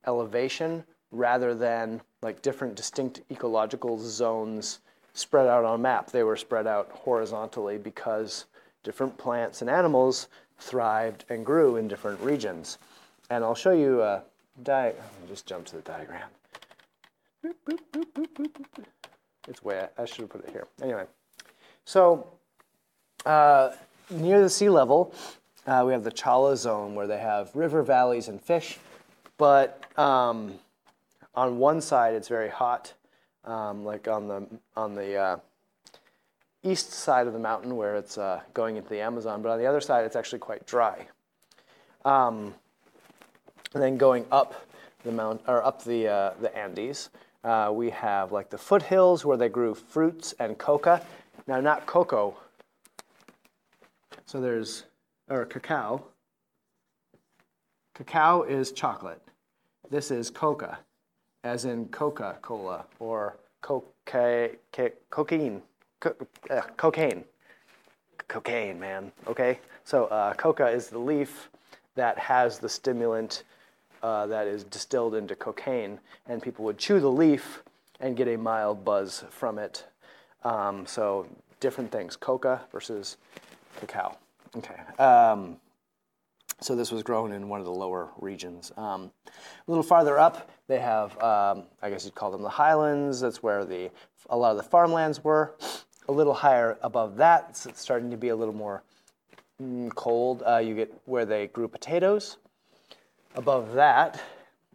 [0.06, 4.80] elevation rather than like different distinct ecological zones
[5.14, 6.12] spread out on a map.
[6.12, 8.46] They were spread out horizontally because
[8.84, 10.28] different plants and animals
[10.60, 12.78] thrived and grew in different regions.
[13.30, 14.24] And I'll show you a
[14.64, 16.30] di- I'll just jump to the diagram.
[17.46, 18.86] Boop, boop, boop,
[19.48, 20.68] it's way, I should have put it here.
[20.82, 21.06] Anyway,
[21.86, 22.28] so
[23.26, 23.72] uh,
[24.10, 25.14] near the sea level,
[25.66, 28.78] uh, we have the Chala zone where they have river valleys and fish,
[29.38, 30.56] but um,
[31.36, 32.94] on one side it's very hot,
[33.46, 35.38] um, like on the on the uh,
[36.64, 39.66] east side of the mountain where it's uh, going into the Amazon, but on the
[39.66, 41.08] other side it's actually quite dry.
[42.04, 42.54] Um,
[43.74, 44.66] and then going up
[45.04, 47.10] the mount or up the uh, the Andes,
[47.44, 51.02] uh, we have like the foothills where they grew fruits and coca.
[51.48, 52.36] Now, not cocoa.
[54.26, 54.84] So there's
[55.30, 56.04] or cacao.
[57.94, 59.22] Cacao is chocolate.
[59.90, 60.78] This is coca,
[61.44, 64.52] as in Coca Cola or coca-
[65.10, 65.62] cocaine.
[66.00, 66.16] Co-
[66.50, 67.24] uh, cocaine.
[68.28, 69.12] Cocaine, man.
[69.26, 69.60] Okay?
[69.84, 71.50] So, uh, coca is the leaf
[71.96, 73.44] that has the stimulant
[74.08, 77.62] uh, that is distilled into cocaine, and people would chew the leaf
[78.00, 79.86] and get a mild buzz from it.
[80.46, 81.28] Um, so,
[81.60, 83.18] different things coca versus
[83.82, 84.18] cacao.
[84.56, 84.76] Okay.
[84.98, 85.58] Um,
[86.62, 88.72] so this was grown in one of the lower regions.
[88.78, 89.32] Um, a
[89.68, 93.20] little farther up, they have, um, I guess you'd call them the highlands.
[93.20, 93.92] That's where the
[94.30, 95.56] a lot of the farmlands were.
[96.08, 98.84] A little higher above that, it's starting to be a little more
[99.62, 100.44] mm, cold.
[100.48, 102.38] Uh, you get where they grew potatoes.
[103.38, 104.20] Above that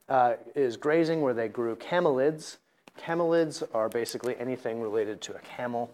[0.09, 2.59] uh, is grazing, where they grew camelids.
[2.97, 5.91] Camelids are basically anything related to a camel.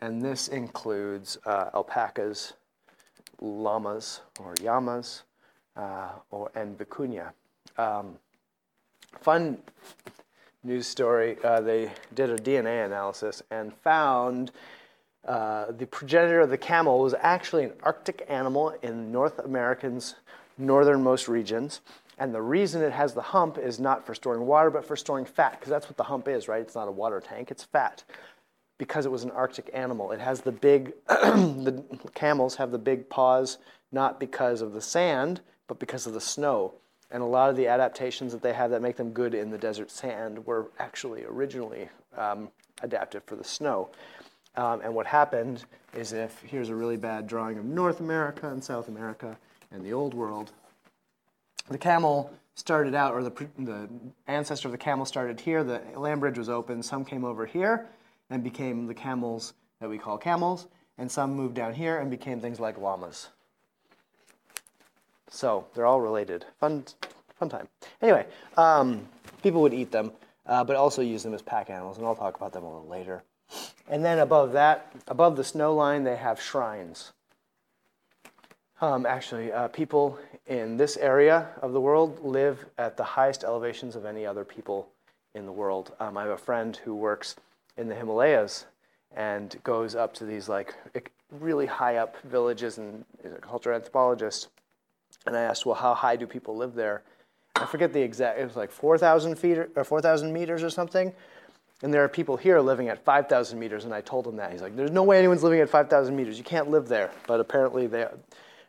[0.00, 2.52] And this includes uh, alpacas,
[3.40, 5.24] llamas or llamas,
[5.76, 7.32] uh, or, and vicuña.
[7.76, 8.18] Um,
[9.20, 9.58] fun
[10.62, 14.52] news story uh, they did a DNA analysis and found
[15.26, 20.14] uh, the progenitor of the camel was actually an Arctic animal in North America's
[20.56, 21.80] northernmost regions.
[22.18, 25.24] And the reason it has the hump is not for storing water, but for storing
[25.24, 26.60] fat, because that's what the hump is, right?
[26.60, 28.04] It's not a water tank, it's fat
[28.76, 30.10] because it was an Arctic animal.
[30.10, 33.58] It has the big, the camels have the big paws
[33.92, 36.74] not because of the sand, but because of the snow.
[37.10, 39.58] And a lot of the adaptations that they have that make them good in the
[39.58, 42.48] desert sand were actually originally um,
[42.82, 43.90] adapted for the snow.
[44.56, 48.62] Um, and what happened is if here's a really bad drawing of North America and
[48.62, 49.36] South America
[49.70, 50.52] and the Old World,
[51.68, 53.88] the camel started out, or the, the
[54.26, 55.64] ancestor of the camel started here.
[55.64, 56.82] The land bridge was open.
[56.82, 57.86] Some came over here
[58.28, 60.66] and became the camels that we call camels,
[60.98, 63.28] and some moved down here and became things like llamas.
[65.30, 66.44] So they're all related.
[66.58, 66.84] Fun,
[67.36, 67.68] fun time.
[68.02, 68.26] Anyway,
[68.56, 69.06] um,
[69.42, 70.12] people would eat them,
[70.46, 72.88] uh, but also use them as pack animals, and I'll talk about them a little
[72.88, 73.22] later.
[73.88, 77.12] And then above that, above the snow line, they have shrines.
[78.80, 83.94] Um, actually, uh, people in this area of the world live at the highest elevations
[83.94, 84.88] of any other people
[85.34, 85.92] in the world.
[86.00, 87.36] Um, I have a friend who works
[87.76, 88.66] in the Himalayas
[89.14, 90.74] and goes up to these like
[91.30, 94.48] really high up villages and is a cultural anthropologist.
[95.26, 97.02] And I asked, well, how high do people live there?
[97.56, 101.12] I forget the exact, it was like 4,000 feet or 4,000 meters or something.
[101.82, 104.52] And there are people here living at 5,000 meters, and I told him that.
[104.52, 106.36] He's like, there's no way anyone's living at 5,000 meters.
[106.36, 107.10] You can't live there.
[107.26, 108.06] But apparently they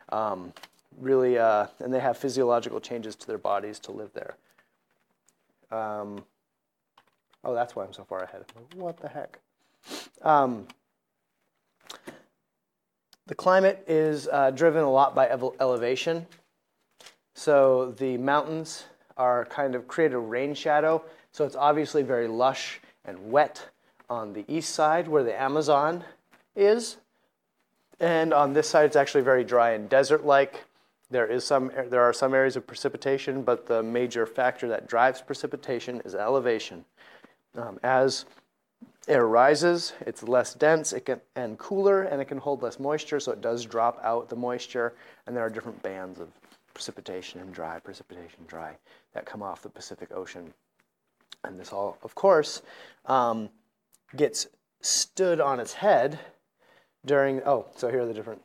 [0.08, 0.52] um,
[0.98, 4.36] really, uh, and they have physiological changes to their bodies to live there.
[5.70, 6.24] Um,
[7.44, 8.44] oh, that's why I'm so far ahead.
[8.74, 9.38] What the heck?
[10.22, 10.66] Um,
[13.26, 16.26] the climate is uh, driven a lot by elevation.
[17.34, 18.84] So the mountains
[19.16, 21.02] are kind of create a rain shadow.
[21.32, 23.68] So it's obviously very lush and wet
[24.08, 26.04] on the east side where the Amazon
[26.54, 26.98] is.
[28.00, 30.64] And on this side, it's actually very dry and desert-like.
[31.10, 35.20] There, is some, there are some areas of precipitation, but the major factor that drives
[35.20, 36.84] precipitation is elevation.
[37.56, 38.24] Um, as
[39.08, 43.20] air rises, it's less dense it can, and cooler, and it can hold less moisture,
[43.20, 44.94] so it does drop out the moisture.
[45.26, 46.28] And there are different bands of
[46.72, 48.74] precipitation and dry, precipitation, dry,
[49.12, 50.52] that come off the Pacific Ocean.
[51.44, 52.62] And this all, of course,
[53.06, 53.48] um,
[54.16, 54.46] gets
[54.80, 56.18] stood on its head
[57.04, 58.40] during, oh, so here are the different,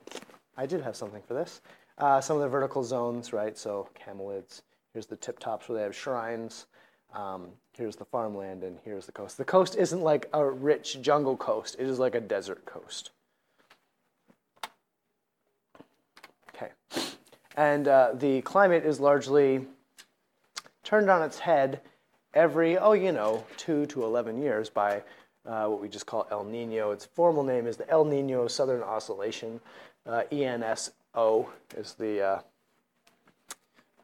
[0.55, 1.61] I did have something for this.
[1.97, 3.57] Uh, some of the vertical zones, right?
[3.57, 4.61] So camelids,
[4.93, 6.67] here's the tip tops where they have shrines.
[7.13, 9.37] Um, here's the farmland and here's the coast.
[9.37, 13.11] The coast isn't like a rich jungle coast, it is like a desert coast.
[16.55, 16.71] Okay.
[17.55, 19.65] And uh, the climate is largely
[20.83, 21.81] turned on its head
[22.38, 25.01] every, oh, you know, two to 11 years by
[25.47, 26.91] uh, what we just call El Nino.
[26.91, 29.59] Its formal name is the El Nino Southern Oscillation.
[30.05, 32.39] Uh, ENSO is the uh,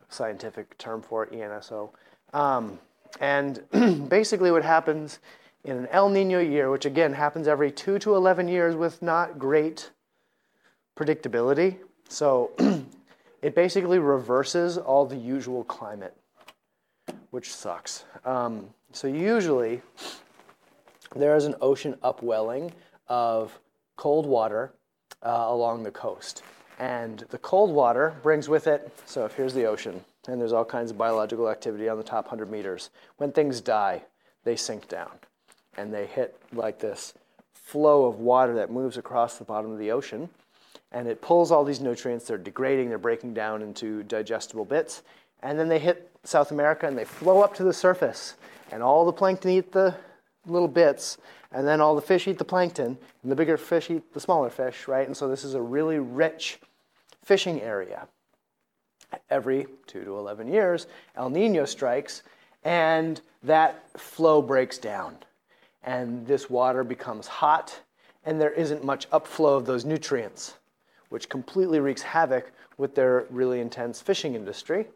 [0.09, 1.91] scientific term for it, ENSO.
[2.33, 2.79] Um,
[3.21, 3.61] and
[4.09, 5.19] basically, what happens
[5.63, 9.37] in an El Nino year, which again happens every 2 to 11 years with not
[9.37, 9.91] great
[10.97, 11.77] predictability,
[12.09, 12.51] so
[13.43, 16.15] it basically reverses all the usual climate,
[17.33, 18.05] which sucks.
[18.25, 19.81] Um, so, usually,
[21.15, 22.71] there is an ocean upwelling
[23.07, 23.59] of
[23.95, 24.71] cold water
[25.23, 26.43] uh, along the coast.
[26.77, 30.63] And the cold water brings with it, so if here's the ocean, and there's all
[30.63, 32.91] kinds of biological activity on the top 100 meters.
[33.17, 34.03] When things die,
[34.43, 35.13] they sink down
[35.75, 37.15] and they hit like this
[37.53, 40.29] flow of water that moves across the bottom of the ocean.
[40.91, 45.01] And it pulls all these nutrients, they're degrading, they're breaking down into digestible bits.
[45.43, 48.33] And then they hit South America and they flow up to the surface.
[48.71, 49.95] And all the plankton eat the
[50.47, 51.17] little bits,
[51.51, 54.49] and then all the fish eat the plankton, and the bigger fish eat the smaller
[54.49, 55.05] fish, right?
[55.05, 56.59] And so this is a really rich
[57.23, 58.07] fishing area
[59.29, 62.23] every 2 to 11 years, El Nino strikes,
[62.63, 65.15] and that flow breaks down.
[65.83, 67.79] And this water becomes hot,
[68.25, 70.55] and there isn't much upflow of those nutrients,
[71.09, 74.87] which completely wreaks havoc with their really intense fishing industry,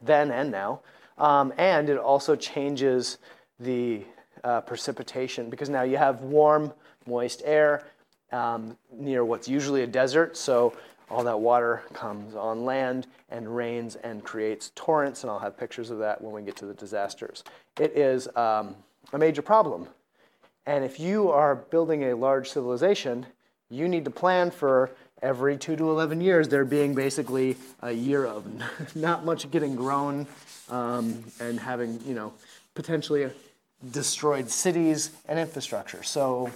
[0.00, 0.80] then and now.
[1.18, 3.18] Um, and it also changes
[3.58, 4.02] the
[4.44, 6.72] uh, precipitation because now you have warm,
[7.06, 7.84] moist air
[8.32, 10.36] um, near what's usually a desert.
[10.36, 10.74] So
[11.10, 15.90] all that water comes on land and rains and creates torrents, and I'll have pictures
[15.90, 17.44] of that when we get to the disasters.
[17.78, 18.74] It is um,
[19.12, 19.88] a major problem.
[20.66, 23.24] And if you are building a large civilization,
[23.70, 24.90] you need to plan for
[25.22, 28.44] every 2 to 11 years there being basically a year of
[28.96, 30.26] not much getting grown
[30.68, 32.32] um, and having, you know,
[32.74, 33.30] potentially
[33.92, 36.02] destroyed cities and infrastructure.
[36.02, 36.50] So,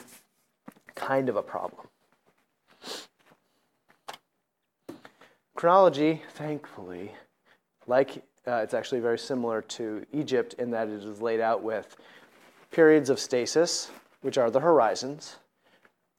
[0.95, 1.87] kind of a problem.
[5.55, 7.13] Chronology, thankfully,
[7.87, 11.97] like uh, it's actually very similar to Egypt in that it is laid out with
[12.71, 13.91] periods of stasis,
[14.23, 15.37] which are the horizons,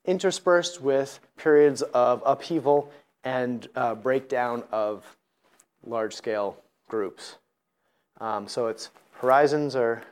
[0.05, 2.91] interspersed with periods of upheaval
[3.23, 5.17] and uh, breakdown of
[5.85, 7.37] large scale groups.
[8.19, 10.03] Um, so it's horizons are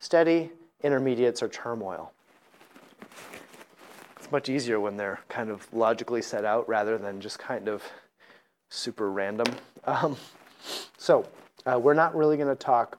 [0.00, 0.50] steady,
[0.82, 2.12] intermediates are turmoil.
[4.16, 7.82] It's much easier when they're kind of logically set out rather than just kind of
[8.70, 9.46] super random.
[9.88, 10.16] Um,
[10.98, 11.24] so
[11.64, 12.98] uh, we're not really going to talk.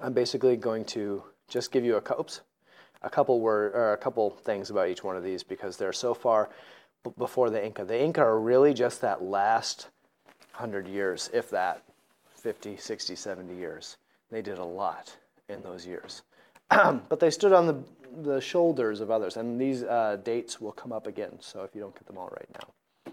[0.00, 2.40] I'm basically going to just give you a oops,
[3.02, 6.14] a couple word or a couple things about each one of these because they're so
[6.14, 6.50] far
[7.04, 7.84] b- before the Inca.
[7.84, 9.88] The Inca are really just that last
[10.52, 11.82] 100 years, if that,
[12.36, 13.96] 50, 60, 70 years.
[14.30, 15.16] They did a lot
[15.48, 16.22] in those years.
[16.70, 17.82] but they stood on the,
[18.22, 21.80] the shoulders of others, and these uh, dates will come up again, so if you
[21.80, 23.12] don't get them all right now.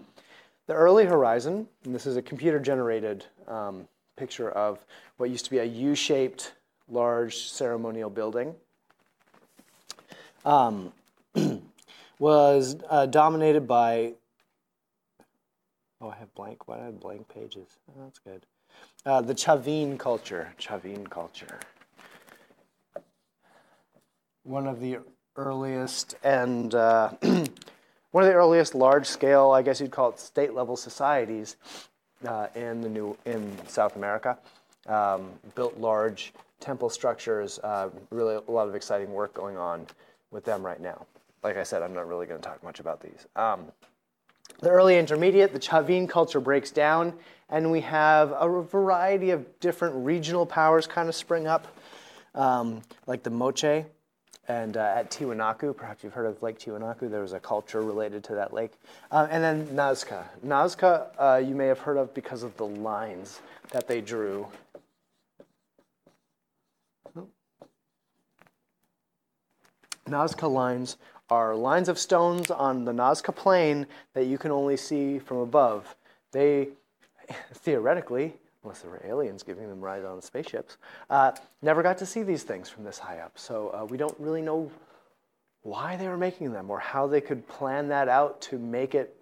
[0.66, 4.78] The early horizon, and this is a computer generated um, picture of
[5.16, 6.52] what used to be a U shaped
[6.88, 8.54] large ceremonial building,
[10.44, 10.92] um,
[12.18, 14.14] was uh, dominated by.
[16.00, 16.66] Oh, I have blank.
[16.66, 17.78] Why do I have blank pages?
[17.90, 18.46] Oh, that's good.
[19.04, 20.52] Uh, the Chavin culture.
[20.58, 21.60] Chavin culture
[24.44, 24.98] one of the
[25.36, 31.56] earliest and uh, one of the earliest large-scale, I guess you'd call it state-level societies
[32.26, 34.38] uh, in the new in South America.
[34.86, 37.58] Um, built large temple structures.
[37.62, 39.86] Uh, really, a lot of exciting work going on
[40.30, 41.06] with them right now.
[41.42, 43.26] Like I said, I'm not really going to talk much about these.
[43.36, 43.66] Um,
[44.60, 47.14] the early intermediate, the Chavin culture breaks down,
[47.48, 51.66] and we have a variety of different regional powers kind of spring up,
[52.34, 53.84] um, like the Moche,
[54.50, 58.24] and uh, at Tiwanaku, perhaps you've heard of Lake Tiwanaku, there was a culture related
[58.24, 58.72] to that lake.
[59.12, 60.24] Uh, and then Nazca.
[60.44, 64.48] Nazca, uh, you may have heard of because of the lines that they drew.
[70.10, 70.96] Nazca lines
[71.30, 75.94] are lines of stones on the Nazca Plain that you can only see from above.
[76.32, 76.68] They,
[77.54, 80.76] theoretically, unless there were aliens giving them rides on spaceships,
[81.08, 81.32] uh,
[81.62, 83.38] never got to see these things from this high up.
[83.38, 84.70] So uh, we don't really know
[85.62, 89.16] why they were making them or how they could plan that out to make it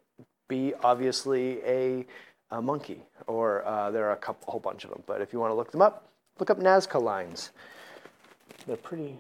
[0.48, 2.06] be obviously a,
[2.50, 3.02] a monkey.
[3.26, 5.02] Or uh, there are a, couple, a whole bunch of them.
[5.06, 6.08] But if you want to look them up,
[6.38, 7.50] look up Nazca lines.
[8.66, 9.18] They're pretty,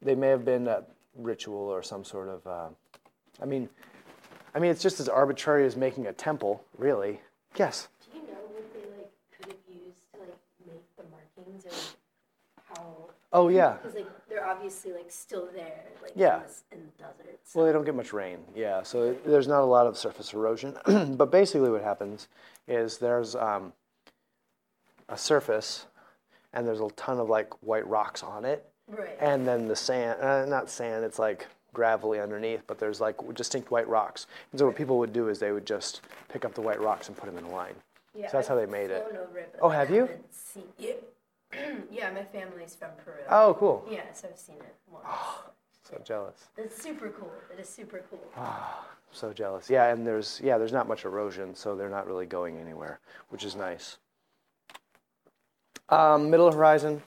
[0.00, 0.84] they may have been a
[1.16, 2.68] ritual or some sort of, uh,
[3.40, 3.68] I mean,
[4.54, 7.20] I mean, it's just as arbitrary as making a temple, really.
[7.56, 7.88] Yes.
[8.12, 10.36] Do you know what they like could have used to like
[10.66, 12.96] make the markings or how?
[13.32, 13.76] Oh yeah.
[13.80, 16.36] Because like they're obviously like still there, like Yeah.
[16.36, 17.40] in, the, in the desert.
[17.44, 17.58] So.
[17.58, 18.82] Well, they don't get much rain, yeah.
[18.82, 20.76] So there's not a lot of surface erosion.
[21.16, 22.28] but basically, what happens
[22.68, 23.72] is there's um,
[25.08, 25.86] a surface,
[26.52, 29.16] and there's a ton of like white rocks on it, right.
[29.20, 33.70] and then the sand, uh, not sand, it's like gravelly underneath, but there's like distinct
[33.70, 34.26] white rocks.
[34.52, 37.08] And so what people would do is they would just pick up the white rocks
[37.08, 37.74] and put them in a line.
[38.14, 39.06] yeah, so that's how I've they made it.
[39.12, 40.08] It Oh, I have you?
[40.30, 40.92] Seen, yeah.
[41.90, 43.14] yeah, my family's from Peru.
[43.28, 43.86] Oh, cool.
[43.90, 45.06] Yeah, so I've seen it once.
[45.82, 46.36] So jealous.
[46.56, 47.32] It's super cool.
[47.52, 48.20] It is super cool.
[49.10, 49.68] So jealous.
[49.68, 53.44] Yeah, and there's yeah, there's not much erosion, so they're not really going anywhere, which
[53.44, 53.98] is nice.
[55.88, 57.02] Um, middle horizon.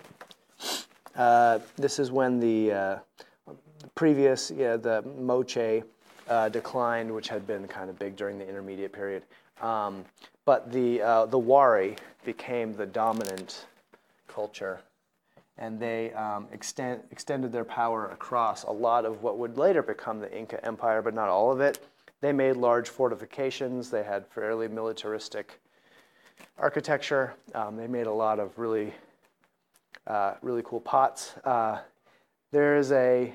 [1.16, 2.99] Uh, this is when the, uh,
[3.47, 5.84] the previous, yeah, the Moche
[6.28, 9.24] uh, declined, which had been kind of big during the intermediate period.
[9.61, 10.05] Um,
[10.45, 11.95] but the uh, the Wari
[12.26, 13.66] became the dominant
[14.28, 14.82] culture,
[15.57, 20.20] and they um, extend, extended their power across a lot of what would later become
[20.20, 21.86] the Inca Empire, but not all of it.
[22.22, 23.89] They made large fortifications.
[23.89, 25.61] They had fairly militaristic
[26.57, 27.36] architecture.
[27.53, 28.93] Um, they made a lot of really,
[30.07, 31.33] uh, really cool pots.
[31.43, 31.79] Uh,
[32.51, 33.33] there is a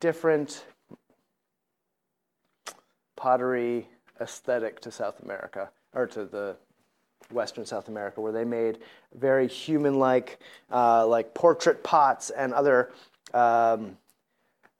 [0.00, 0.64] different
[3.16, 3.88] pottery
[4.20, 6.56] aesthetic to South America, or to the
[7.30, 8.78] Western South America, where they made
[9.14, 10.38] very human-like,
[10.70, 12.92] uh, like portrait pots and other.
[13.32, 13.96] Um,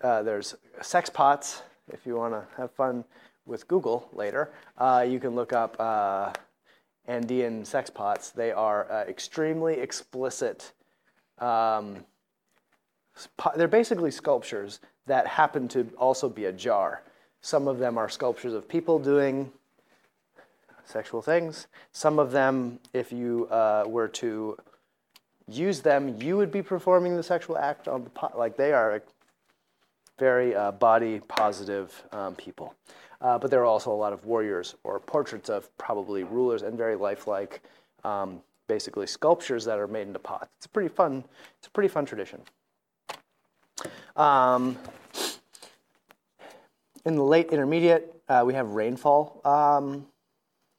[0.02, 1.62] uh, there's sex pots.
[1.92, 3.04] If you want to have fun
[3.46, 6.32] with Google later, uh, you can look up uh,
[7.06, 8.30] Andean sex pots.
[8.30, 10.72] They are extremely explicit.
[11.39, 12.05] Um,
[13.57, 17.03] they're basically sculptures that happen to also be a jar.
[17.41, 19.53] Some of them are sculptures of people doing
[20.85, 21.66] sexual things.
[21.93, 24.57] Some of them, if you uh, were to
[25.47, 28.39] use them, you would be performing the sexual act on the pot.
[28.39, 29.03] Like they are
[30.18, 32.74] very uh, body positive um, people.
[33.20, 36.76] Uh, but there are also a lot of warriors or portraits of probably rulers and
[36.76, 37.62] very lifelike,
[38.05, 40.50] um, basically sculptures that are made into pots.
[40.58, 41.24] It's a pretty fun.
[41.58, 42.40] It's a pretty fun tradition.
[44.16, 44.78] Um,
[47.04, 50.06] in the late intermediate, uh, we have rainfall um,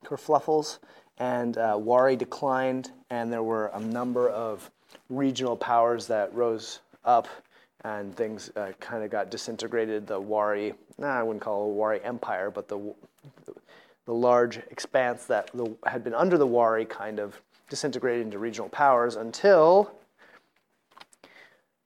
[0.04, 0.80] kerfluffles,
[1.18, 4.70] and uh, Wari declined, and there were a number of
[5.10, 7.28] regional powers that rose up,
[7.84, 10.08] and things uh, kind of got disintegrated.
[10.08, 12.94] The Wari, nah, I wouldn't call it a Wari empire, but the,
[14.06, 15.52] the, large expanse that
[15.86, 17.40] had been under the Wari kind of
[17.70, 19.92] disintegrated into regional powers until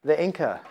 [0.03, 0.61] the Inca.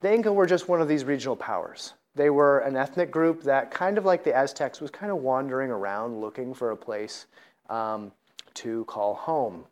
[0.00, 1.94] The Inca were just one of these regional powers.
[2.14, 5.70] They were an ethnic group that, kind of like the Aztecs, was kind of wandering
[5.70, 7.26] around looking for a place
[7.68, 8.12] um,
[8.54, 9.64] to call home.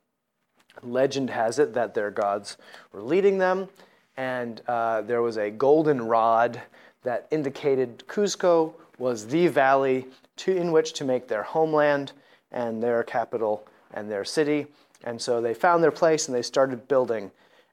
[0.82, 2.57] Legend has it that their gods
[2.92, 3.68] were leading them,
[4.16, 6.61] and uh, there was a golden rod
[7.03, 12.12] that indicated Cuzco was the valley to, in which to make their homeland
[12.53, 14.66] and their capital and their city.
[15.05, 17.30] And so they found their place and they started building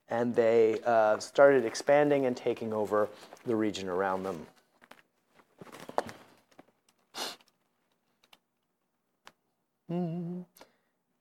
[0.08, 3.08] and they uh, started expanding and taking over
[3.46, 4.46] the region around them.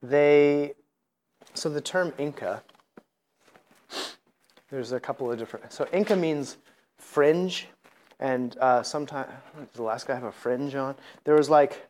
[0.01, 0.73] They,
[1.53, 2.61] so the term Inca,
[4.69, 6.57] there's a couple of different, so Inca means
[6.97, 7.67] fringe,
[8.19, 9.29] and uh, sometimes,
[9.73, 10.95] does guy have a fringe on?
[11.23, 11.87] There was like,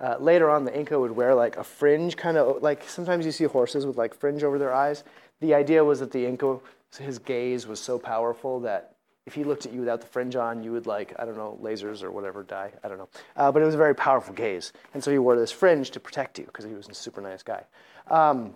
[0.00, 3.32] uh, later on, the Inca would wear like a fringe, kind of like sometimes you
[3.32, 5.04] see horses with like fringe over their eyes.
[5.40, 6.58] The idea was that the Inca,
[6.98, 8.96] his gaze was so powerful that
[9.26, 11.58] if he looked at you without the fringe on, you would like, I don't know,
[11.62, 12.72] lasers or whatever die.
[12.82, 13.08] I don't know.
[13.36, 14.72] Uh, but it was a very powerful gaze.
[14.94, 17.42] And so he wore this fringe to protect you because he was a super nice
[17.42, 17.64] guy.
[18.08, 18.54] Um,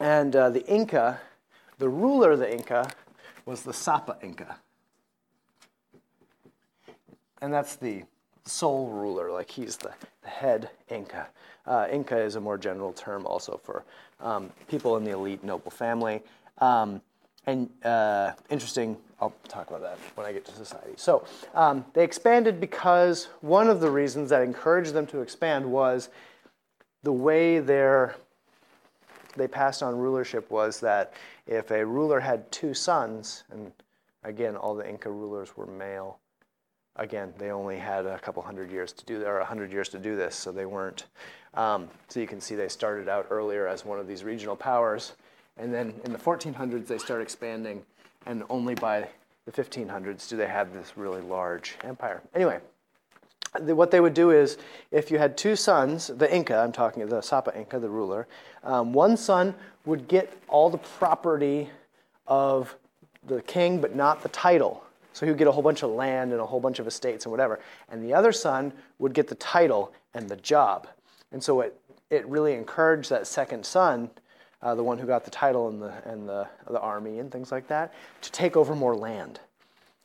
[0.00, 1.20] and uh, the Inca,
[1.78, 2.90] the ruler of the Inca,
[3.46, 4.58] was the Sapa Inca.
[7.40, 8.02] And that's the
[8.46, 9.92] sole ruler, like he's the,
[10.22, 11.26] the head Inca.
[11.66, 13.84] Uh, Inca is a more general term also for
[14.20, 16.22] um, people in the elite noble family.
[16.58, 17.00] Um,
[17.46, 20.94] and uh, interesting, I'll talk about that when I get to society.
[20.96, 21.24] So
[21.54, 26.08] um, they expanded because one of the reasons that encouraged them to expand was
[27.02, 28.16] the way their
[29.36, 31.12] they passed on rulership was that
[31.46, 33.70] if a ruler had two sons, and
[34.24, 36.18] again, all the Inca rulers were male,
[36.96, 39.98] again, they only had a couple hundred years to do, or a hundred years to
[39.98, 41.04] do this, so they weren't.
[41.54, 45.12] Um, so you can see they started out earlier as one of these regional powers,
[45.56, 47.82] and then in the 1400s they start expanding,
[48.26, 49.08] and only by
[49.46, 52.20] the 1500s do they have this really large empire.
[52.34, 52.60] Anyway,
[53.60, 54.58] what they would do is,
[54.90, 58.26] if you had two sons, the Inca, I'm talking the Sapa Inca, the ruler,
[58.64, 61.70] um, one son would get all the property
[62.26, 62.76] of
[63.26, 64.84] the king, but not the title.
[65.16, 67.24] So he would get a whole bunch of land and a whole bunch of estates
[67.24, 67.58] and whatever.
[67.88, 70.88] And the other son would get the title and the job.
[71.32, 74.10] And so it, it really encouraged that second son,
[74.60, 77.50] uh, the one who got the title and, the, and the, the army and things
[77.50, 79.40] like that, to take over more land.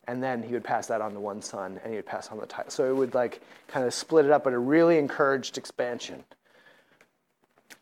[0.07, 2.37] And then he would pass that on to one son and he would pass on
[2.39, 2.71] the title.
[2.71, 6.23] So it would like kind of split it up, but it really encouraged expansion.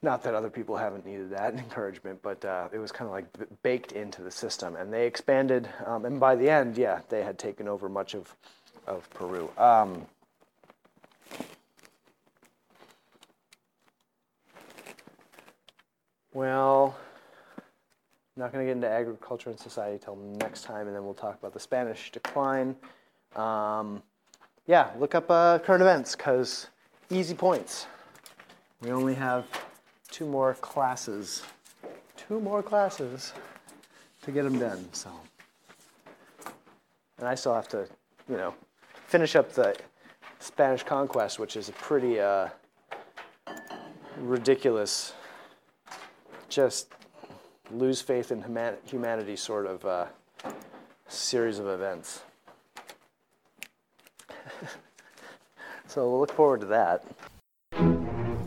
[0.02, 3.26] Not that other people haven't needed that encouragement, but uh, it was kind of like
[3.64, 4.76] baked into the system.
[4.76, 8.36] And they expanded, um, and by the end, yeah, they had taken over much of,
[8.88, 9.50] of Peru.
[9.58, 10.06] Um,
[16.34, 16.96] well,
[17.58, 21.14] I'm not going to get into agriculture and society till next time, and then we'll
[21.14, 22.76] talk about the Spanish decline.
[23.36, 24.02] Um,
[24.66, 26.68] yeah, look up uh, current events because
[27.10, 27.88] easy points.
[28.82, 29.46] We only have
[30.12, 31.44] two more classes,
[32.18, 33.34] two more classes
[34.24, 34.88] to get them done.
[34.92, 35.12] So,
[37.18, 37.88] and I still have to,
[38.30, 38.54] you know,
[39.08, 39.76] finish up the
[40.40, 42.50] Spanish conquest, which is a pretty uh,
[44.18, 45.14] ridiculous,
[46.48, 46.94] just
[47.72, 48.44] lose faith in
[48.86, 50.06] humanity sort of uh,
[51.08, 52.22] series of events.
[55.88, 57.06] so we'll look forward to that.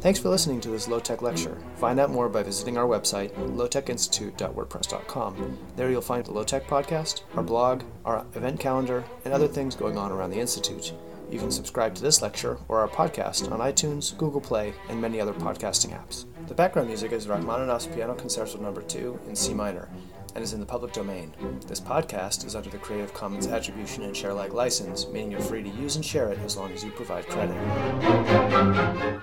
[0.02, 1.56] Thanks for listening to this low tech lecture.
[1.76, 5.58] Find out more by visiting our website, lowtechinstitute.wordpress.com.
[5.76, 9.76] There you'll find the Low Tech Podcast, our blog, our event calendar, and other things
[9.76, 10.92] going on around the Institute.
[11.30, 15.20] You can subscribe to this lecture or our podcast on iTunes, Google Play, and many
[15.20, 16.24] other podcasting apps.
[16.48, 18.74] The background music is Rachmaninoff's Piano Concerto No.
[18.74, 19.88] 2 in C minor
[20.34, 21.32] and is in the public domain.
[21.68, 25.62] This podcast is under the Creative Commons Attribution and Share Alike license, meaning you're free
[25.62, 29.22] to use and share it as long as you provide credit.